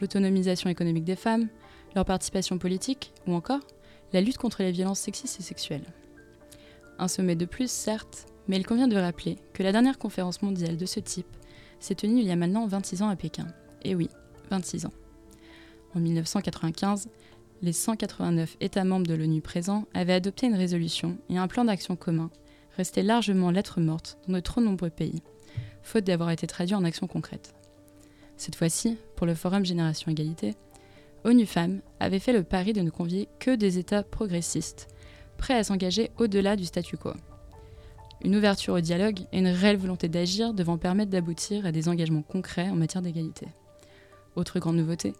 l'autonomisation 0.01 0.71
économique 0.71 1.05
des 1.05 1.17
femmes, 1.17 1.49
leur 1.95 2.05
participation 2.05 2.59
politique 2.59 3.13
ou 3.27 3.35
encore 3.35 3.61
la 4.12 4.21
lutte 4.21 4.38
contre 4.38 4.62
les 4.62 4.73
violences 4.73 5.01
sexistes 5.01 5.40
et 5.40 5.42
sexuelles. 5.42 5.87
Un 6.99 7.09
sommet 7.09 7.37
de 7.37 7.45
plus, 7.45 7.71
certes, 7.71 8.27
mais 8.49 8.57
il 8.57 8.66
convient 8.66 8.88
de 8.88 8.97
rappeler 8.97 9.37
que 9.53 9.62
la 9.62 9.73
dernière 9.73 9.99
conférence 9.99 10.42
mondiale 10.42 10.77
de 10.77 10.87
ce 10.87 11.01
type 11.01 11.27
s'est 11.81 11.95
tenue 11.95 12.21
il 12.21 12.27
y 12.27 12.31
a 12.31 12.37
maintenant 12.37 12.66
26 12.66 13.03
ans 13.03 13.09
à 13.09 13.16
Pékin. 13.16 13.47
Et 13.83 13.95
oui, 13.95 14.09
26 14.51 14.87
ans. 14.87 14.92
En 15.95 16.01
1995, 16.01 17.09
les 17.62 17.73
189 17.73 18.57
États 18.61 18.85
membres 18.85 19.07
de 19.07 19.14
l'ONU 19.14 19.40
présents 19.40 19.87
avaient 19.95 20.12
adopté 20.12 20.47
une 20.47 20.55
résolution 20.55 21.19
et 21.31 21.38
un 21.38 21.49
plan 21.49 21.64
d'action 21.64 21.97
commun, 21.97 22.31
resté 22.77 23.03
largement 23.03 23.51
lettre 23.51 23.81
morte 23.81 24.19
dans 24.29 24.35
de 24.35 24.40
trop 24.40 24.61
nombreux 24.61 24.90
pays, 24.90 25.23
faute 25.83 26.05
d'avoir 26.05 26.31
été 26.31 26.47
traduit 26.47 26.75
en 26.75 26.85
actions 26.85 27.07
concrètes. 27.07 27.55
Cette 28.37 28.57
fois-ci, 28.57 28.99
pour 29.16 29.27
le 29.27 29.35
Forum 29.35 29.64
Génération 29.64 30.11
Égalité, 30.11 30.55
ONU 31.27 31.45
Femmes 31.45 31.81
avait 31.99 32.21
fait 32.21 32.33
le 32.33 32.45
pari 32.45 32.73
de 32.73 32.83
ne 32.83 32.91
convier 32.91 33.29
que 33.41 33.57
des 33.57 33.79
États 33.79 34.05
progressistes, 34.05 34.87
prêts 35.37 35.59
à 35.59 35.65
s'engager 35.65 36.12
au-delà 36.19 36.55
du 36.55 36.65
statu 36.65 36.97
quo. 36.97 37.11
Une 38.23 38.37
ouverture 38.37 38.75
au 38.75 38.81
dialogue 38.81 39.19
et 39.33 39.41
une 39.41 39.49
réelle 39.49 39.77
volonté 39.77 40.09
d'agir 40.09 40.55
devant 40.55 40.79
permettre 40.79 41.11
d'aboutir 41.11 41.67
à 41.67 41.73
des 41.73 41.89
engagements 41.89 42.23
concrets 42.23 42.71
en 42.71 42.77
matière 42.77 43.03
d'égalité. 43.03 43.49
Autre 44.37 44.61
grande 44.61 44.77
nouveauté, 44.77 45.15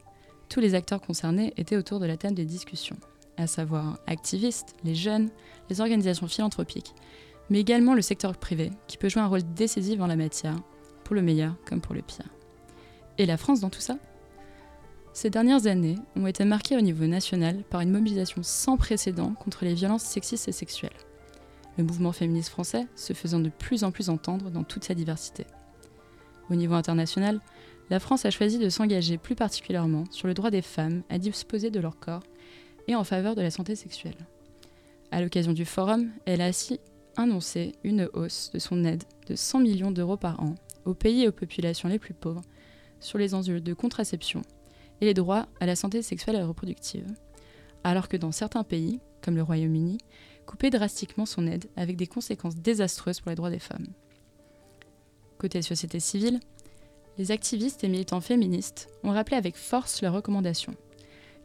tous 0.49 0.61
les 0.61 0.77
acteurs 0.77 1.01
concernés 1.01 1.53
étaient 1.57 1.77
autour 1.77 1.99
de 1.99 2.07
la 2.07 2.17
table 2.17 2.37
des 2.37 2.45
discussions, 2.45 2.97
à 3.37 3.49
savoir 3.49 3.99
activistes, 4.07 4.77
les 4.85 4.95
jeunes, 4.95 5.31
les 5.71 5.81
organisations 5.81 6.29
philanthropiques, 6.29 6.95
mais 7.51 7.59
également 7.59 7.95
le 7.95 8.03
secteur 8.03 8.37
privé, 8.37 8.71
qui 8.87 8.97
peut 8.97 9.09
jouer 9.09 9.23
un 9.23 9.27
rôle 9.27 9.55
décisif 9.55 10.01
en 10.01 10.07
la 10.07 10.17
matière, 10.17 10.57
pour 11.03 11.17
le 11.17 11.23
meilleur 11.23 11.57
comme 11.65 11.81
pour 11.81 11.97
le 11.97 12.03
pire. 12.03 12.29
Et 13.19 13.27
la 13.27 13.37
France 13.37 13.59
dans 13.59 13.71
tout 13.71 13.81
ça? 13.81 13.99
Ces 15.17 15.31
dernières 15.31 15.67
années 15.67 15.95
ont 16.15 16.27
été 16.27 16.45
marquées 16.45 16.77
au 16.77 16.83
niveau 16.83 17.07
national 17.07 17.63
par 17.71 17.81
une 17.81 17.91
mobilisation 17.91 18.43
sans 18.43 18.77
précédent 18.77 19.33
contre 19.33 19.65
les 19.65 19.73
violences 19.73 20.03
sexistes 20.03 20.47
et 20.47 20.53
sexuelles. 20.53 20.91
Le 21.79 21.85
mouvement 21.85 22.13
féministe 22.13 22.51
français 22.51 22.87
se 22.97 23.15
faisant 23.15 23.41
de 23.41 23.49
plus 23.49 23.83
en 23.83 23.93
plus 23.93 24.11
entendre 24.11 24.51
dans 24.51 24.63
toute 24.63 24.85
sa 24.85 24.93
diversité. 24.93 25.47
Au 26.51 26.55
niveau 26.55 26.75
international, 26.75 27.41
la 27.89 27.99
France 27.99 28.27
a 28.27 28.31
choisi 28.31 28.59
de 28.59 28.69
s'engager 28.69 29.17
plus 29.17 29.35
particulièrement 29.35 30.05
sur 30.11 30.29
le 30.29 30.35
droit 30.35 30.51
des 30.51 30.61
femmes 30.61 31.03
à 31.09 31.17
disposer 31.17 31.71
de 31.71 31.81
leur 31.81 31.99
corps 31.99 32.25
et 32.87 32.95
en 32.95 33.03
faveur 33.03 33.35
de 33.35 33.41
la 33.41 33.51
santé 33.51 33.75
sexuelle. 33.75 34.19
À 35.13 35.23
l'occasion 35.23 35.55
du 35.55 35.65
forum, 35.65 36.11
elle 36.27 36.43
a 36.43 36.47
ainsi 36.47 36.79
annoncé 37.17 37.73
une 37.85 38.11
hausse 38.13 38.51
de 38.53 38.59
son 38.59 38.85
aide 38.85 39.05
de 39.29 39.35
100 39.35 39.61
millions 39.61 39.91
d'euros 39.93 40.19
par 40.19 40.43
an 40.43 40.57
aux 40.85 40.93
pays 40.93 41.23
et 41.23 41.29
aux 41.29 41.33
populations 41.33 41.89
les 41.89 41.99
plus 41.99 42.13
pauvres 42.13 42.43
sur 43.01 43.17
les 43.17 43.33
enjeux 43.33 43.63
de 43.63 43.73
contraception 43.73 44.43
et 45.01 45.05
les 45.05 45.15
droits 45.15 45.47
à 45.61 45.67
la 45.67 45.77
santé 45.77 46.03
sexuelle 46.03 46.37
et 46.37 46.43
reproductive, 46.43 47.07
alors 47.85 48.09
que 48.09 48.17
dans 48.17 48.33
certains 48.33 48.65
pays, 48.65 49.01
comme 49.23 49.37
le 49.37 49.43
Royaume-Uni, 49.43 49.99
couper 50.47 50.71
drastiquement 50.71 51.27
son 51.27 51.47
aide 51.47 51.67
avec 51.77 51.97
des 51.97 52.07
conséquences 52.07 52.57
désastreuses 52.57 53.21
pour 53.21 53.31
les 53.31 53.37
droits 53.37 53.51
des 53.51 53.59
femmes. 53.59 53.87
Côté 55.39 55.61
société 55.61 56.01
civile, 56.01 56.41
les 57.19 57.31
activistes 57.31 57.85
et 57.85 57.89
militants 57.89 58.21
féministes 58.21 58.89
ont 59.03 59.11
rappelé 59.11 59.37
avec 59.37 59.57
force 59.57 60.03
leurs 60.03 60.15
recommandations. 60.15 60.75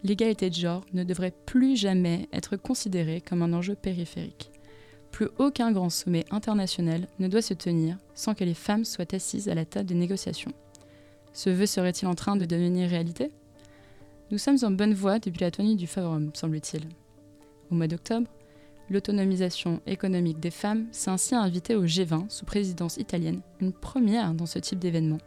L'égalité 0.03 0.49
de 0.49 0.55
genre 0.55 0.85
ne 0.93 1.03
devrait 1.03 1.33
plus 1.45 1.75
jamais 1.75 2.27
être 2.33 2.57
considérée 2.57 3.21
comme 3.21 3.41
un 3.41 3.53
enjeu 3.53 3.75
périphérique. 3.75 4.51
Plus 5.11 5.27
aucun 5.37 5.71
grand 5.71 5.89
sommet 5.89 6.25
international 6.31 7.07
ne 7.19 7.27
doit 7.27 7.41
se 7.41 7.53
tenir 7.53 7.97
sans 8.15 8.33
que 8.33 8.43
les 8.43 8.53
femmes 8.53 8.85
soient 8.85 9.13
assises 9.13 9.49
à 9.49 9.55
la 9.55 9.65
table 9.65 9.89
des 9.89 9.95
négociations. 9.95 10.53
Ce 11.33 11.49
vœu 11.49 11.65
serait-il 11.65 12.07
en 12.07 12.15
train 12.15 12.35
de 12.35 12.45
devenir 12.45 12.89
réalité? 12.89 13.31
Nous 14.31 14.37
sommes 14.37 14.57
en 14.63 14.71
bonne 14.71 14.93
voie 14.93 15.19
depuis 15.19 15.41
la 15.41 15.51
tenue 15.51 15.75
du 15.75 15.87
Forum, 15.87 16.31
semble-t-il. 16.33 16.83
Au 17.69 17.75
mois 17.75 17.87
d'octobre, 17.87 18.27
l'autonomisation 18.89 19.81
économique 19.85 20.39
des 20.39 20.51
femmes 20.51 20.87
s'est 20.91 21.09
ainsi 21.09 21.35
invitée 21.35 21.75
au 21.75 21.85
G20 21.85 22.29
sous 22.29 22.45
présidence 22.45 22.95
italienne, 22.95 23.41
une 23.59 23.73
première 23.73 24.33
dans 24.33 24.45
ce 24.45 24.59
type 24.59 24.79
d'événement 24.79 25.17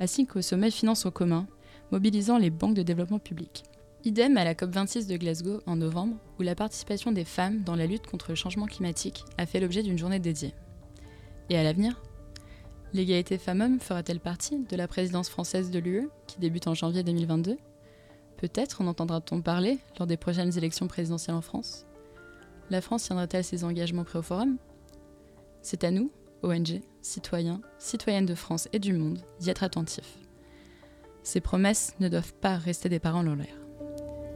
ainsi 0.00 0.26
qu'au 0.26 0.40
sommet 0.40 0.70
Finance 0.70 1.04
en 1.04 1.10
commun, 1.10 1.46
mobilisant 1.92 2.38
les 2.38 2.50
banques 2.50 2.74
de 2.74 2.82
développement 2.82 3.18
public. 3.18 3.64
Idem 4.04 4.38
à 4.38 4.44
la 4.44 4.54
COP26 4.54 5.06
de 5.06 5.18
Glasgow 5.18 5.60
en 5.66 5.76
novembre, 5.76 6.16
où 6.38 6.42
la 6.42 6.54
participation 6.54 7.12
des 7.12 7.26
femmes 7.26 7.60
dans 7.60 7.76
la 7.76 7.86
lutte 7.86 8.06
contre 8.06 8.30
le 8.30 8.34
changement 8.34 8.64
climatique 8.64 9.24
a 9.36 9.44
fait 9.44 9.60
l'objet 9.60 9.82
d'une 9.82 9.98
journée 9.98 10.18
dédiée. 10.18 10.54
Et 11.50 11.58
à 11.58 11.62
l'avenir 11.62 12.00
L'égalité 12.94 13.38
femmes-hommes 13.38 13.78
fera-t-elle 13.78 14.18
partie 14.18 14.64
de 14.64 14.76
la 14.76 14.88
présidence 14.88 15.28
française 15.28 15.70
de 15.70 15.78
l'UE, 15.78 16.08
qui 16.26 16.40
débute 16.40 16.66
en 16.66 16.74
janvier 16.74 17.02
2022 17.02 17.58
Peut-être 18.40 18.80
en 18.80 18.86
entendra-t-on 18.86 19.42
parler 19.42 19.78
lors 19.98 20.06
des 20.06 20.16
prochaines 20.16 20.56
élections 20.56 20.88
présidentielles 20.88 21.36
en 21.36 21.42
France? 21.42 21.84
La 22.70 22.80
France 22.80 23.04
tiendra-t-elle 23.04 23.44
ses 23.44 23.64
engagements 23.64 24.02
pris 24.02 24.18
au 24.18 24.22
forum? 24.22 24.56
C'est 25.60 25.84
à 25.84 25.90
nous, 25.90 26.10
ONG, 26.42 26.80
citoyens, 27.02 27.60
citoyennes 27.76 28.24
de 28.24 28.34
France 28.34 28.66
et 28.72 28.78
du 28.78 28.94
monde, 28.94 29.18
d'y 29.40 29.50
être 29.50 29.62
attentifs. 29.62 30.16
Ces 31.22 31.42
promesses 31.42 31.94
ne 32.00 32.08
doivent 32.08 32.32
pas 32.32 32.56
rester 32.56 32.88
des 32.88 32.98
paroles 32.98 33.28
en 33.28 33.34
l'air. 33.34 33.54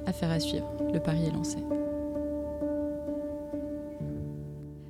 Affaire 0.04 0.30
à 0.30 0.38
suivre, 0.38 0.70
le 0.92 1.00
pari 1.00 1.24
est 1.24 1.32
lancé. 1.32 1.56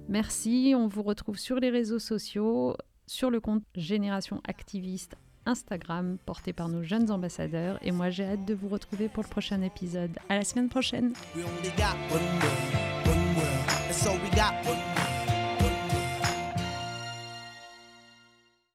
Merci, 0.09 0.75
on 0.77 0.89
vous 0.89 1.05
retrouve 1.05 1.39
sur 1.39 1.61
les 1.61 1.71
réseaux 1.71 2.01
sociaux, 2.01 2.77
sur 3.07 3.31
le 3.31 3.39
compte 3.39 3.63
Génération 3.77 4.41
Activiste 4.49 5.15
Instagram 5.47 6.19
porté 6.25 6.53
par 6.53 6.69
nos 6.69 6.83
jeunes 6.83 7.11
ambassadeurs 7.11 7.79
et 7.83 7.93
moi 7.93 8.11
j'ai 8.11 8.25
hâte 8.25 8.45
de 8.45 8.55
vous 8.55 8.69
retrouver 8.69 9.09
pour 9.09 9.23
le 9.23 9.29
prochain 9.29 9.63
épisode. 9.63 10.11
À 10.29 10.37
la 10.37 10.45
semaine 10.45 10.69
prochaine. 10.69 11.13